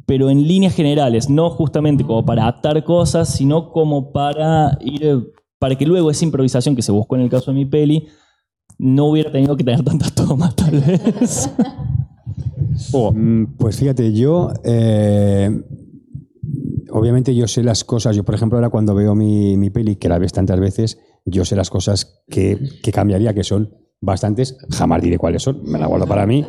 pero 0.06 0.30
en 0.30 0.48
líneas 0.48 0.74
generales, 0.74 1.30
no 1.30 1.50
justamente 1.50 2.04
como 2.06 2.26
para 2.26 2.48
atar 2.48 2.84
cosas, 2.84 3.30
sino 3.30 3.72
como 3.72 4.12
para 4.12 4.78
ir, 4.82 5.32
para 5.62 5.76
que 5.76 5.86
luego 5.86 6.10
esa 6.10 6.26
improvisación 6.26 6.76
que 6.76 6.82
se 6.82 6.92
buscó 6.92 7.16
en 7.16 7.22
el 7.22 7.30
caso 7.30 7.52
de 7.52 7.56
mi 7.56 7.66
peli, 7.66 8.08
no 8.80 9.06
hubiera 9.06 9.32
tenido 9.32 9.56
que 9.56 9.64
tener 9.64 9.84
tantas 9.84 10.12
tomas, 10.14 10.56
tal 10.56 10.72
vez. 10.82 11.50
Mm, 13.14 13.58
Pues 13.58 13.78
fíjate, 13.78 14.12
yo 14.14 14.50
eh, 14.64 15.52
obviamente 16.90 17.36
yo 17.36 17.48
sé 17.48 17.64
las 17.64 17.84
cosas. 17.84 18.16
Yo, 18.16 18.24
por 18.24 18.34
ejemplo, 18.34 18.58
ahora 18.58 18.70
cuando 18.70 18.96
veo 18.96 19.14
mi, 19.14 19.56
mi 19.58 19.70
peli, 19.70 19.98
que 19.98 20.10
la 20.10 20.18
ves 20.18 20.32
tantas 20.32 20.60
veces, 20.60 20.98
yo 21.26 21.46
sé 21.46 21.56
las 21.56 21.70
cosas 21.70 22.24
que, 22.28 22.58
que 22.82 22.92
cambiaría, 22.92 23.34
que 23.34 23.44
son 23.44 23.76
bastantes. 24.00 24.58
Jamás 24.72 25.02
diré 25.02 25.18
cuáles 25.18 25.44
son, 25.44 25.62
me 25.64 25.78
la 25.78 25.86
guardo 25.86 26.08
para 26.08 26.26
mí. 26.26 26.44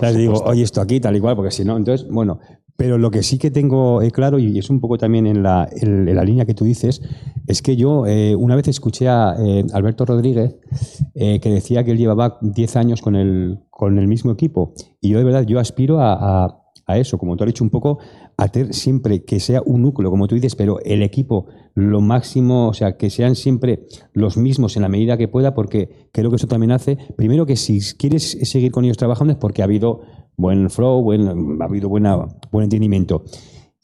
Les 0.00 0.16
digo, 0.16 0.42
oye, 0.46 0.62
esto 0.62 0.80
aquí, 0.80 1.00
tal 1.00 1.16
y 1.16 1.20
cual, 1.20 1.36
porque 1.36 1.50
si 1.50 1.64
no, 1.64 1.76
entonces, 1.76 2.08
bueno. 2.08 2.38
Pero 2.76 2.98
lo 2.98 3.10
que 3.10 3.22
sí 3.22 3.38
que 3.38 3.50
tengo 3.50 4.02
eh, 4.02 4.10
claro, 4.10 4.38
y 4.38 4.58
es 4.58 4.68
un 4.68 4.80
poco 4.80 4.98
también 4.98 5.26
en 5.26 5.42
la, 5.42 5.68
línea 6.24 6.44
que 6.44 6.54
tú 6.54 6.64
dices, 6.64 7.00
es 7.46 7.62
que 7.62 7.76
yo 7.76 8.06
eh, 8.06 8.34
una 8.34 8.56
vez 8.56 8.66
escuché 8.68 9.08
a 9.08 9.36
eh, 9.38 9.64
Alberto 9.72 10.04
Rodríguez 10.04 10.56
eh, 11.14 11.38
que 11.40 11.50
decía 11.50 11.84
que 11.84 11.92
él 11.92 11.98
llevaba 11.98 12.38
10 12.40 12.76
años 12.76 13.00
con 13.00 13.14
el, 13.14 13.60
con 13.70 13.98
el 13.98 14.08
mismo 14.08 14.32
equipo. 14.32 14.72
Y 15.00 15.10
yo 15.10 15.18
de 15.18 15.24
verdad, 15.24 15.44
yo 15.46 15.60
aspiro 15.60 16.00
a, 16.00 16.14
a- 16.44 16.60
a 16.86 16.98
eso, 16.98 17.16
como 17.16 17.34
tú 17.34 17.44
has 17.44 17.48
dicho 17.48 17.64
un 17.64 17.70
poco, 17.70 17.98
a 18.36 18.48
tener 18.48 18.74
siempre 18.74 19.24
que 19.24 19.40
sea 19.40 19.62
un 19.64 19.80
núcleo, 19.80 20.10
como 20.10 20.26
tú 20.28 20.34
dices, 20.34 20.54
pero 20.54 20.80
el 20.84 21.02
equipo 21.02 21.46
lo 21.74 22.02
máximo, 22.02 22.68
o 22.68 22.74
sea, 22.74 22.98
que 22.98 23.08
sean 23.08 23.36
siempre 23.36 23.86
los 24.12 24.36
mismos 24.36 24.76
en 24.76 24.82
la 24.82 24.90
medida 24.90 25.16
que 25.16 25.26
pueda, 25.26 25.54
porque 25.54 26.08
creo 26.12 26.28
que 26.28 26.36
eso 26.36 26.46
también 26.46 26.72
hace, 26.72 26.98
primero 27.16 27.46
que 27.46 27.56
si 27.56 27.80
quieres 27.96 28.38
seguir 28.42 28.70
con 28.70 28.84
ellos 28.84 28.98
trabajando 28.98 29.32
es 29.32 29.38
porque 29.38 29.62
ha 29.62 29.64
habido 29.64 30.02
buen 30.36 30.70
flow, 30.70 31.02
buen, 31.02 31.60
ha 31.60 31.64
habido 31.64 31.88
buena, 31.88 32.16
buen 32.50 32.64
entendimiento. 32.64 33.24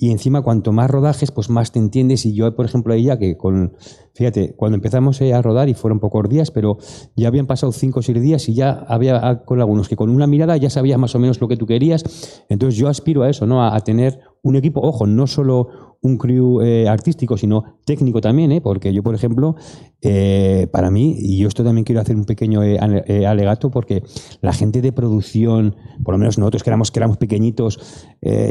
Y 0.03 0.11
encima, 0.11 0.41
cuanto 0.41 0.73
más 0.73 0.91
rodajes, 0.91 1.31
pues 1.31 1.51
más 1.51 1.73
te 1.73 1.79
entiendes. 1.79 2.25
Y 2.25 2.35
yo, 2.35 2.57
por 2.57 2.65
ejemplo, 2.65 2.95
ella 2.95 3.19
que 3.19 3.37
con, 3.37 3.77
fíjate, 4.15 4.55
cuando 4.57 4.77
empezamos 4.77 5.21
eh, 5.21 5.35
a 5.35 5.43
rodar 5.43 5.69
y 5.69 5.75
fueron 5.75 6.01
pocos 6.01 6.27
días, 6.27 6.51
pero 6.51 6.79
ya 7.17 7.29
habían 7.29 7.47
pasado 7.47 7.71
cinco 7.71 8.01
o 8.01 8.03
seis 8.03 8.19
días 8.19 8.49
y 8.49 8.55
ya 8.55 8.71
había 8.89 9.21
ah, 9.23 9.45
con 9.45 9.61
algunos 9.61 9.91
que 9.91 9.97
con 9.97 10.09
una 10.09 10.27
mirada 10.27 10.57
ya 10.57 10.71
sabías 10.71 10.99
más 10.99 11.15
o 11.15 11.19
menos 11.19 11.39
lo 11.39 11.49
que 11.49 11.59
tú 11.59 11.67
querías. 11.67 12.47
Entonces 12.49 12.79
yo 12.79 12.89
aspiro 12.89 13.25
a 13.25 13.29
eso, 13.29 13.45
¿no? 13.45 13.63
A, 13.63 13.77
a 13.77 13.81
tener 13.81 14.21
un 14.43 14.57
equipo, 14.57 14.81
ojo, 14.81 15.07
no 15.07 15.27
solo 15.27 15.69
un 16.03 16.17
crew 16.17 16.63
eh, 16.63 16.89
artístico, 16.89 17.37
sino 17.37 17.63
técnico 17.85 18.23
también, 18.23 18.53
¿eh? 18.53 18.63
porque 18.63 18.93
yo, 18.93 19.03
por 19.03 19.15
ejemplo, 19.15 19.57
eh, 20.01 20.67
para 20.73 20.91
mí, 20.91 21.15
y 21.19 21.37
yo 21.39 21.49
esto 21.49 21.63
también 21.63 21.85
quiero 21.85 22.01
hacer 22.01 22.17
un 22.17 22.25
pequeño 22.25 22.63
eh, 22.63 22.79
ale- 22.79 23.27
alegato, 23.27 23.71
porque 23.71 24.03
la 24.41 24.55
gente 24.55 24.81
de 24.81 24.93
producción, 24.93 25.77
por 26.03 26.15
lo 26.15 26.19
menos 26.19 26.39
nosotros 26.39 26.63
que 26.63 26.71
éramos, 26.71 26.91
que 26.91 27.01
éramos 27.01 27.19
pequeñitos, 27.19 27.79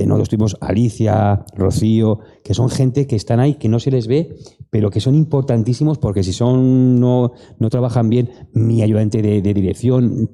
nosotros 0.06 0.30
tuvimos 0.30 0.58
Alicia, 0.62 1.44
Rocío, 1.56 2.20
que 2.44 2.54
son 2.54 2.70
gente 2.70 3.08
que 3.08 3.16
están 3.16 3.40
ahí, 3.40 3.56
que 3.56 3.68
no 3.68 3.80
se 3.80 3.90
les 3.90 4.08
ve, 4.08 4.36
pero 4.70 4.92
que 4.92 5.00
son 5.00 5.16
importantísimos 5.16 5.98
porque 5.98 6.24
si 6.24 6.34
son 6.34 7.00
no, 7.00 7.32
no 7.58 7.70
trabajan 7.70 8.10
bien, 8.10 8.30
mi 8.54 8.84
ayudante 8.84 9.22
de 9.22 9.54
dirección, 9.54 10.30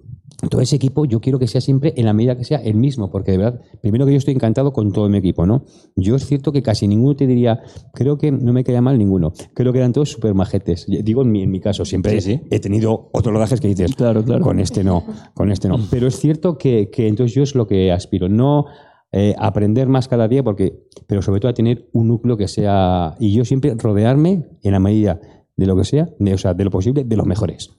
todo 0.50 0.62
ese 0.62 0.76
equipo 0.76 1.06
yo 1.06 1.20
quiero 1.20 1.40
que 1.40 1.48
sea 1.48 1.62
siempre 1.62 1.94
en 1.98 2.06
la 2.06 2.14
medida 2.14 2.36
que 2.38 2.44
sea 2.44 2.58
el 2.60 2.76
mismo, 2.76 3.10
porque 3.12 3.32
de 3.32 3.38
verdad, 3.38 3.62
primero 3.82 4.06
que 4.06 4.12
yo 4.12 4.18
estoy 4.18 4.34
encantado 4.34 4.74
con 4.74 4.92
todo 4.92 5.10
mi 5.10 5.18
equipo, 5.18 5.46
¿no? 5.46 5.64
Yo 5.96 6.16
es 6.16 6.26
cierto 6.26 6.52
que 6.52 6.62
casi 6.62 6.88
ninguno 6.88 7.16
te 7.16 7.28
diría, 7.28 7.62
creo 7.94 8.18
que 8.18 8.32
no 8.32 8.54
me 8.54 8.64
caía 8.64 8.82
mal 8.82 8.98
ninguno, 8.98 9.34
creo 9.54 9.72
que 9.74 9.80
eran 9.80 9.94
todos 9.94 10.12
súper 10.12 10.34
majetes. 10.34 10.86
Digo 10.88 11.22
en 11.24 11.32
mi, 11.32 11.44
en 11.44 11.52
mi 11.52 11.60
caso, 11.60 11.86
siempre 11.86 12.20
Sí, 12.22 12.34
sí. 12.36 12.42
he 12.52 12.60
tenido 12.60 13.10
otros 13.14 13.34
rodajes 13.34 13.60
que 13.62 13.68
dices, 13.68 13.96
Claro, 13.96 14.24
claro. 14.24 14.44
con 14.44 14.60
este 14.60 14.84
no, 14.84 15.04
con 15.34 15.52
este 15.52 15.68
no. 15.68 15.78
Pero 15.90 16.08
es 16.08 16.20
cierto 16.20 16.58
que, 16.58 16.90
que 16.90 17.08
entonces 17.08 17.36
yo 17.36 17.44
es 17.44 17.56
lo 17.56 17.68
que 17.68 17.92
aspiro, 17.92 18.30
no 18.30 18.66
eh, 19.12 19.34
aprender 19.38 19.88
más 19.88 20.08
cada 20.08 20.28
día, 20.28 20.44
porque, 20.44 20.84
pero 21.08 21.22
sobre 21.22 21.40
todo 21.40 21.50
a 21.50 21.54
tener 21.54 21.90
un 21.94 22.08
núcleo 22.10 22.36
que 22.36 22.48
sea, 22.48 23.16
y 23.20 23.32
yo 23.34 23.46
siempre 23.46 23.74
rodearme 23.78 24.46
en 24.62 24.72
la 24.72 24.80
medida 24.80 25.20
de 25.56 25.66
lo 25.66 25.76
que 25.78 25.86
sea, 25.86 26.10
de, 26.20 26.34
o 26.34 26.38
sea, 26.38 26.54
de 26.54 26.66
lo 26.66 26.70
posible, 26.70 27.04
de 27.06 27.16
los 27.16 27.26
mejores. 27.26 27.70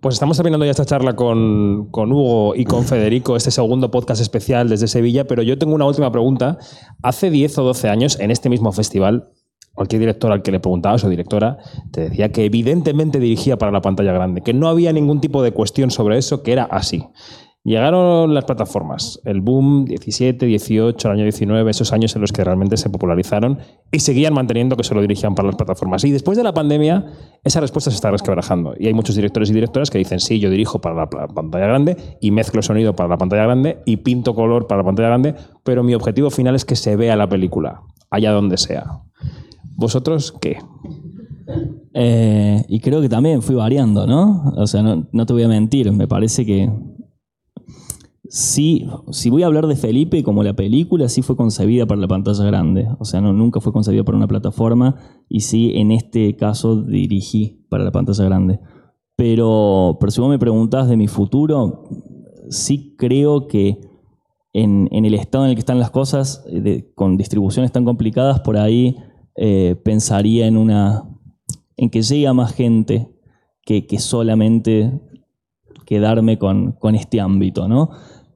Pues 0.00 0.14
estamos 0.14 0.36
terminando 0.36 0.64
ya 0.64 0.70
esta 0.70 0.84
charla 0.84 1.16
con, 1.16 1.88
con 1.90 2.12
Hugo 2.12 2.54
y 2.54 2.64
con 2.66 2.84
Federico, 2.84 3.34
este 3.34 3.50
segundo 3.50 3.90
podcast 3.90 4.22
especial 4.22 4.68
desde 4.68 4.86
Sevilla, 4.86 5.26
pero 5.26 5.42
yo 5.42 5.58
tengo 5.58 5.74
una 5.74 5.86
última 5.86 6.12
pregunta. 6.12 6.56
Hace 7.02 7.30
10 7.30 7.58
o 7.58 7.64
12 7.64 7.88
años, 7.88 8.20
en 8.20 8.30
este 8.30 8.48
mismo 8.48 8.70
festival, 8.70 9.32
cualquier 9.74 9.98
director 9.98 10.30
al 10.30 10.42
que 10.42 10.52
le 10.52 10.60
preguntabas 10.60 11.02
o 11.02 11.08
directora 11.08 11.58
te 11.90 12.10
decía 12.10 12.30
que 12.30 12.44
evidentemente 12.44 13.18
dirigía 13.18 13.58
para 13.58 13.72
la 13.72 13.80
pantalla 13.80 14.12
grande, 14.12 14.40
que 14.42 14.54
no 14.54 14.68
había 14.68 14.92
ningún 14.92 15.20
tipo 15.20 15.42
de 15.42 15.50
cuestión 15.50 15.90
sobre 15.90 16.16
eso, 16.16 16.44
que 16.44 16.52
era 16.52 16.62
así. 16.62 17.04
Llegaron 17.64 18.32
las 18.34 18.44
plataformas, 18.44 19.20
el 19.24 19.40
boom 19.40 19.84
17, 19.84 20.46
18, 20.46 21.08
el 21.08 21.14
año 21.14 21.22
19, 21.24 21.70
esos 21.70 21.92
años 21.92 22.14
en 22.14 22.22
los 22.22 22.32
que 22.32 22.44
realmente 22.44 22.76
se 22.76 22.88
popularizaron 22.88 23.58
y 23.90 23.98
seguían 23.98 24.32
manteniendo 24.32 24.76
que 24.76 24.84
solo 24.84 25.02
dirigían 25.02 25.34
para 25.34 25.48
las 25.48 25.56
plataformas. 25.56 26.04
Y 26.04 26.12
después 26.12 26.38
de 26.38 26.44
la 26.44 26.54
pandemia, 26.54 27.04
esa 27.42 27.60
respuesta 27.60 27.90
se 27.90 27.96
está 27.96 28.10
resquebrajando. 28.10 28.74
Y 28.78 28.86
hay 28.86 28.94
muchos 28.94 29.16
directores 29.16 29.50
y 29.50 29.54
directoras 29.54 29.90
que 29.90 29.98
dicen, 29.98 30.20
sí, 30.20 30.38
yo 30.38 30.50
dirijo 30.50 30.80
para 30.80 30.94
la 30.94 31.08
pantalla 31.08 31.66
grande 31.66 31.96
y 32.20 32.30
mezclo 32.30 32.62
sonido 32.62 32.94
para 32.94 33.08
la 33.08 33.18
pantalla 33.18 33.42
grande 33.44 33.82
y 33.84 33.98
pinto 33.98 34.34
color 34.34 34.66
para 34.66 34.82
la 34.82 34.86
pantalla 34.86 35.08
grande, 35.08 35.34
pero 35.64 35.82
mi 35.82 35.94
objetivo 35.94 36.30
final 36.30 36.54
es 36.54 36.64
que 36.64 36.76
se 36.76 36.96
vea 36.96 37.16
la 37.16 37.28
película, 37.28 37.82
allá 38.08 38.30
donde 38.30 38.56
sea. 38.56 39.02
¿Vosotros 39.76 40.32
qué? 40.40 40.58
Eh, 41.92 42.64
y 42.68 42.80
creo 42.80 43.00
que 43.00 43.08
también 43.08 43.42
fui 43.42 43.56
variando, 43.56 44.06
¿no? 44.06 44.54
O 44.56 44.66
sea, 44.66 44.82
no 44.82 45.26
te 45.26 45.32
voy 45.32 45.42
a 45.42 45.48
mentir, 45.48 45.92
me 45.92 46.06
parece 46.06 46.46
que 46.46 46.70
sí, 48.28 48.86
si 49.10 49.30
voy 49.30 49.42
a 49.42 49.46
hablar 49.46 49.66
de 49.66 49.76
Felipe, 49.76 50.22
como 50.22 50.42
la 50.42 50.54
película 50.54 51.08
sí 51.08 51.22
fue 51.22 51.36
concebida 51.36 51.86
para 51.86 52.00
la 52.00 52.08
pantalla 52.08 52.44
grande, 52.44 52.88
o 52.98 53.04
sea, 53.04 53.20
no, 53.20 53.32
nunca 53.32 53.60
fue 53.60 53.72
concebida 53.72 54.04
para 54.04 54.18
una 54.18 54.28
plataforma 54.28 54.96
y 55.28 55.40
sí, 55.40 55.72
en 55.76 55.90
este 55.90 56.36
caso 56.36 56.82
dirigí 56.82 57.66
para 57.68 57.84
la 57.84 57.92
pantalla 57.92 58.24
grande. 58.24 58.60
Pero, 59.16 59.96
pero 59.98 60.10
si 60.12 60.20
vos 60.20 60.30
me 60.30 60.38
preguntás 60.38 60.88
de 60.88 60.96
mi 60.96 61.08
futuro, 61.08 61.88
sí 62.50 62.94
creo 62.96 63.48
que 63.48 63.80
en, 64.52 64.88
el 64.92 65.14
estado 65.14 65.44
en 65.44 65.50
el 65.50 65.56
que 65.56 65.60
están 65.60 65.78
las 65.78 65.90
cosas, 65.90 66.44
eh, 66.50 66.92
con 66.94 67.16
distribuciones 67.16 67.72
tan 67.72 67.84
complicadas, 67.84 68.40
por 68.40 68.56
ahí 68.56 68.96
eh, 69.36 69.76
pensaría 69.84 70.46
en 70.46 70.56
una 70.56 71.04
en 71.76 71.90
que 71.90 72.02
llegue 72.02 72.26
a 72.26 72.32
más 72.34 72.54
gente 72.54 73.08
que, 73.64 73.86
solamente 73.98 75.00
quedarme 75.86 76.38
con 76.38 76.94
este 76.94 77.20
ámbito, 77.20 77.68
¿no? 77.68 77.90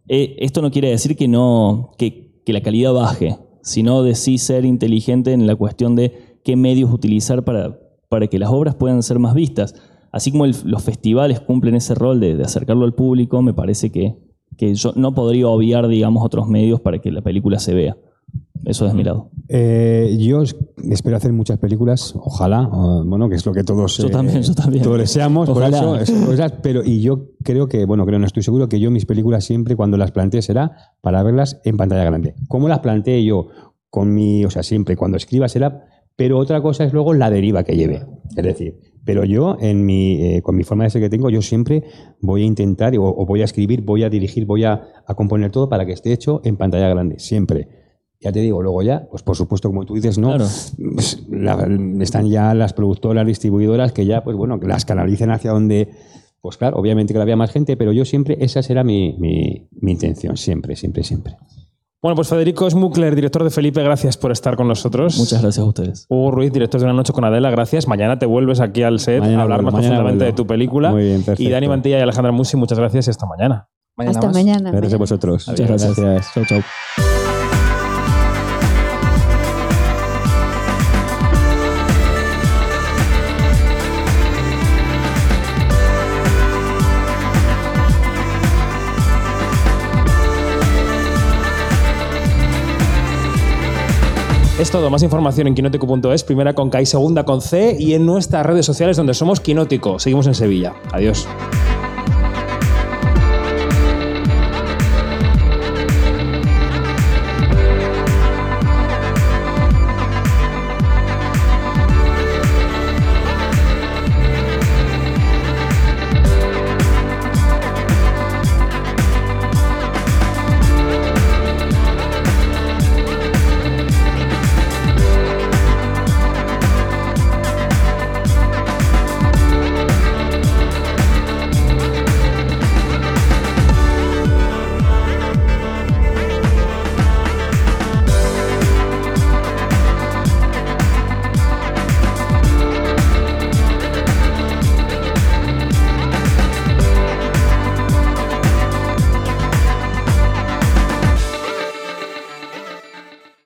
Eh, 0.08 0.36
esto 0.38 0.62
no 0.62 0.70
quiere 0.70 0.90
decir 0.90 1.16
que, 1.16 1.28
no, 1.28 1.92
que, 1.98 2.42
la 2.46 2.60
calidad 2.60 2.92
baje, 2.92 3.38
sino 3.62 4.02
de 4.02 4.14
sí 4.14 4.38
ser 4.38 4.64
inteligente 4.64 5.32
en 5.32 5.46
la 5.46 5.56
cuestión 5.56 5.94
de 5.96 6.38
qué 6.44 6.56
medios 6.56 6.92
utilizar 6.92 7.44
para, 7.44 7.78
para 8.08 8.26
que 8.26 8.38
las 8.38 8.50
obras 8.50 8.74
puedan 8.74 9.02
ser 9.02 9.18
más 9.18 9.34
vistas. 9.34 9.74
Así 10.10 10.30
como 10.30 10.46
los 10.46 10.82
festivales 10.82 11.40
cumplen 11.40 11.74
ese 11.74 11.94
rol 11.94 12.20
de, 12.20 12.36
de 12.36 12.44
acercarlo 12.44 12.84
al 12.84 12.94
público, 12.94 13.40
me 13.40 13.54
parece 13.54 13.90
que, 13.90 14.16
que 14.58 14.74
yo 14.74 14.92
no 14.96 15.14
podría 15.14 15.48
obviar, 15.48 15.88
digamos, 15.88 16.24
otros 16.24 16.48
medios 16.48 16.80
para 16.80 16.98
que 16.98 17.10
la 17.10 17.22
película 17.22 17.58
se 17.58 17.74
vea. 17.74 17.96
Eso 18.64 18.86
es 18.86 18.94
mi 18.94 19.02
lado. 19.02 19.30
Eh, 19.48 20.16
yo 20.20 20.42
es- 20.42 20.56
espero 20.88 21.16
hacer 21.16 21.32
muchas 21.32 21.58
películas, 21.58 22.14
ojalá, 22.16 22.68
bueno, 23.04 23.28
que 23.28 23.34
es 23.34 23.44
lo 23.44 23.52
que 23.52 23.64
todos, 23.64 23.98
Yo 23.98 24.06
eh, 24.06 24.10
también, 24.10 24.40
yo 24.42 24.54
también. 24.54 24.82
todos 24.84 24.98
deseamos, 24.98 25.50
por 25.50 25.64
eso, 25.64 25.96
esas 25.96 26.24
cosas, 26.26 26.52
pero 26.62 26.82
y 26.84 27.00
yo 27.00 27.30
creo 27.42 27.66
que, 27.66 27.84
bueno, 27.84 28.06
creo, 28.06 28.20
no 28.20 28.26
estoy 28.26 28.44
seguro 28.44 28.68
que 28.68 28.78
yo 28.78 28.90
mis 28.92 29.04
películas 29.04 29.44
siempre 29.44 29.74
cuando 29.74 29.96
las 29.96 30.12
plantee 30.12 30.42
será 30.42 30.92
para 31.00 31.22
verlas 31.24 31.60
en 31.64 31.76
pantalla 31.76 32.04
grande. 32.04 32.34
¿Cómo 32.48 32.68
las 32.68 32.78
planteé 32.78 33.24
yo? 33.24 33.48
Con 33.90 34.14
mi, 34.14 34.44
o 34.44 34.50
sea, 34.50 34.62
siempre 34.62 34.96
cuando 34.96 35.16
escriba 35.16 35.48
será, 35.48 35.84
pero 36.16 36.38
otra 36.38 36.62
cosa 36.62 36.84
es 36.84 36.92
luego 36.92 37.12
la 37.14 37.28
deriva 37.30 37.64
que 37.64 37.76
lleve. 37.76 38.06
Es 38.36 38.44
decir, 38.44 38.78
pero 39.04 39.24
yo, 39.24 39.56
en 39.60 39.84
mi, 39.84 40.22
eh, 40.22 40.40
con 40.42 40.54
mi 40.56 40.62
forma 40.62 40.84
de 40.84 40.90
ser 40.90 41.02
que 41.02 41.10
tengo, 41.10 41.28
yo 41.30 41.42
siempre 41.42 41.82
voy 42.20 42.42
a 42.42 42.46
intentar, 42.46 42.96
o, 42.96 43.04
o 43.04 43.26
voy 43.26 43.42
a 43.42 43.44
escribir, 43.44 43.82
voy 43.82 44.04
a 44.04 44.08
dirigir, 44.08 44.46
voy 44.46 44.62
a, 44.64 44.82
a 45.04 45.14
componer 45.14 45.50
todo 45.50 45.68
para 45.68 45.84
que 45.84 45.92
esté 45.92 46.12
hecho 46.12 46.40
en 46.44 46.56
pantalla 46.56 46.88
grande, 46.88 47.18
siempre. 47.18 47.81
Ya 48.22 48.30
te 48.32 48.38
digo, 48.40 48.62
luego 48.62 48.82
ya, 48.82 49.06
pues 49.10 49.22
por 49.22 49.36
supuesto, 49.36 49.68
como 49.68 49.84
tú 49.84 49.94
dices, 49.94 50.16
no, 50.18 50.28
Claro. 50.28 50.44
pues, 50.94 51.26
la- 51.28 51.68
están 52.00 52.28
ya 52.30 52.54
las 52.54 52.72
productoras, 52.72 53.26
distribuidoras 53.26 53.90
que 53.92 54.06
ya, 54.06 54.22
pues 54.22 54.36
bueno, 54.36 54.60
que 54.60 54.68
las 54.68 54.84
canalicen 54.84 55.30
hacia 55.32 55.50
donde, 55.50 55.88
pues 56.40 56.56
claro, 56.56 56.76
obviamente 56.78 57.12
que 57.12 57.20
había 57.20 57.36
más 57.36 57.50
gente, 57.50 57.76
pero 57.76 57.92
yo 57.92 58.04
siempre, 58.04 58.36
esa 58.40 58.62
será 58.62 58.84
mi, 58.84 59.16
mi- 59.18 59.68
mi 59.80 59.92
intención, 59.92 60.36
siempre, 60.36 60.76
siempre, 60.76 61.02
siempre. 61.02 61.36
Bueno, 62.00 62.16
pues 62.16 62.26
Federico 62.28 62.68
Smukler, 62.68 63.14
director 63.14 63.44
de 63.44 63.50
Felipe, 63.50 63.80
gracias 63.82 64.16
por 64.16 64.32
estar 64.32 64.56
con 64.56 64.66
nosotros. 64.66 65.16
Muchas 65.18 65.40
gracias 65.42 65.64
a 65.64 65.68
ustedes. 65.68 66.06
Hugo 66.08 66.32
Ruiz, 66.32 66.52
director 66.52 66.80
de 66.80 66.86
Una 66.86 66.94
Noche 66.94 67.12
con 67.12 67.24
Adela, 67.24 67.48
gracias. 67.52 67.86
Mañana 67.86 68.18
te 68.18 68.26
vuelves 68.26 68.58
aquí 68.60 68.82
al 68.82 68.98
set 68.98 69.20
Mañana 69.20 69.38
a 69.38 69.42
hablar 69.42 69.58
vuelvo, 69.58 69.66
más 69.66 69.74
mañana 69.74 69.94
profundamente 69.96 70.24
vuelvo. 70.24 70.36
de 70.36 70.36
tu 70.36 70.46
película. 70.48 70.90
Muy 70.90 71.02
bien, 71.04 71.20
y 71.20 71.22
perfecto. 71.22 71.52
Dani 71.52 71.68
Mantilla 71.68 71.98
y 71.98 72.02
Alejandra 72.02 72.32
Musi, 72.32 72.56
muchas 72.56 72.78
gracias 72.78 73.06
y 73.06 73.10
hasta 73.10 73.26
mañana. 73.26 73.68
Mañana 73.96 74.18
Hasta 74.18 74.26
más. 74.26 74.34
mañana. 74.36 74.70
Gracias 74.72 74.94
a 74.94 74.96
vosotros. 74.96 75.46
Muchas 75.48 75.68
gracias. 75.68 76.32
Chau, 76.34 76.44
chau. 76.44 77.21
Es 94.58 94.70
todo, 94.70 94.90
más 94.90 95.02
información 95.02 95.46
en 95.46 95.54
quinótico.es, 95.54 96.24
primera 96.24 96.54
con 96.54 96.68
K 96.68 96.82
y 96.82 96.86
segunda 96.86 97.24
con 97.24 97.40
C 97.40 97.74
y 97.78 97.94
en 97.94 98.04
nuestras 98.04 98.44
redes 98.44 98.66
sociales 98.66 98.98
donde 98.98 99.14
somos 99.14 99.40
Quinótico. 99.40 99.98
Seguimos 99.98 100.26
en 100.26 100.34
Sevilla. 100.34 100.74
Adiós. 100.92 101.26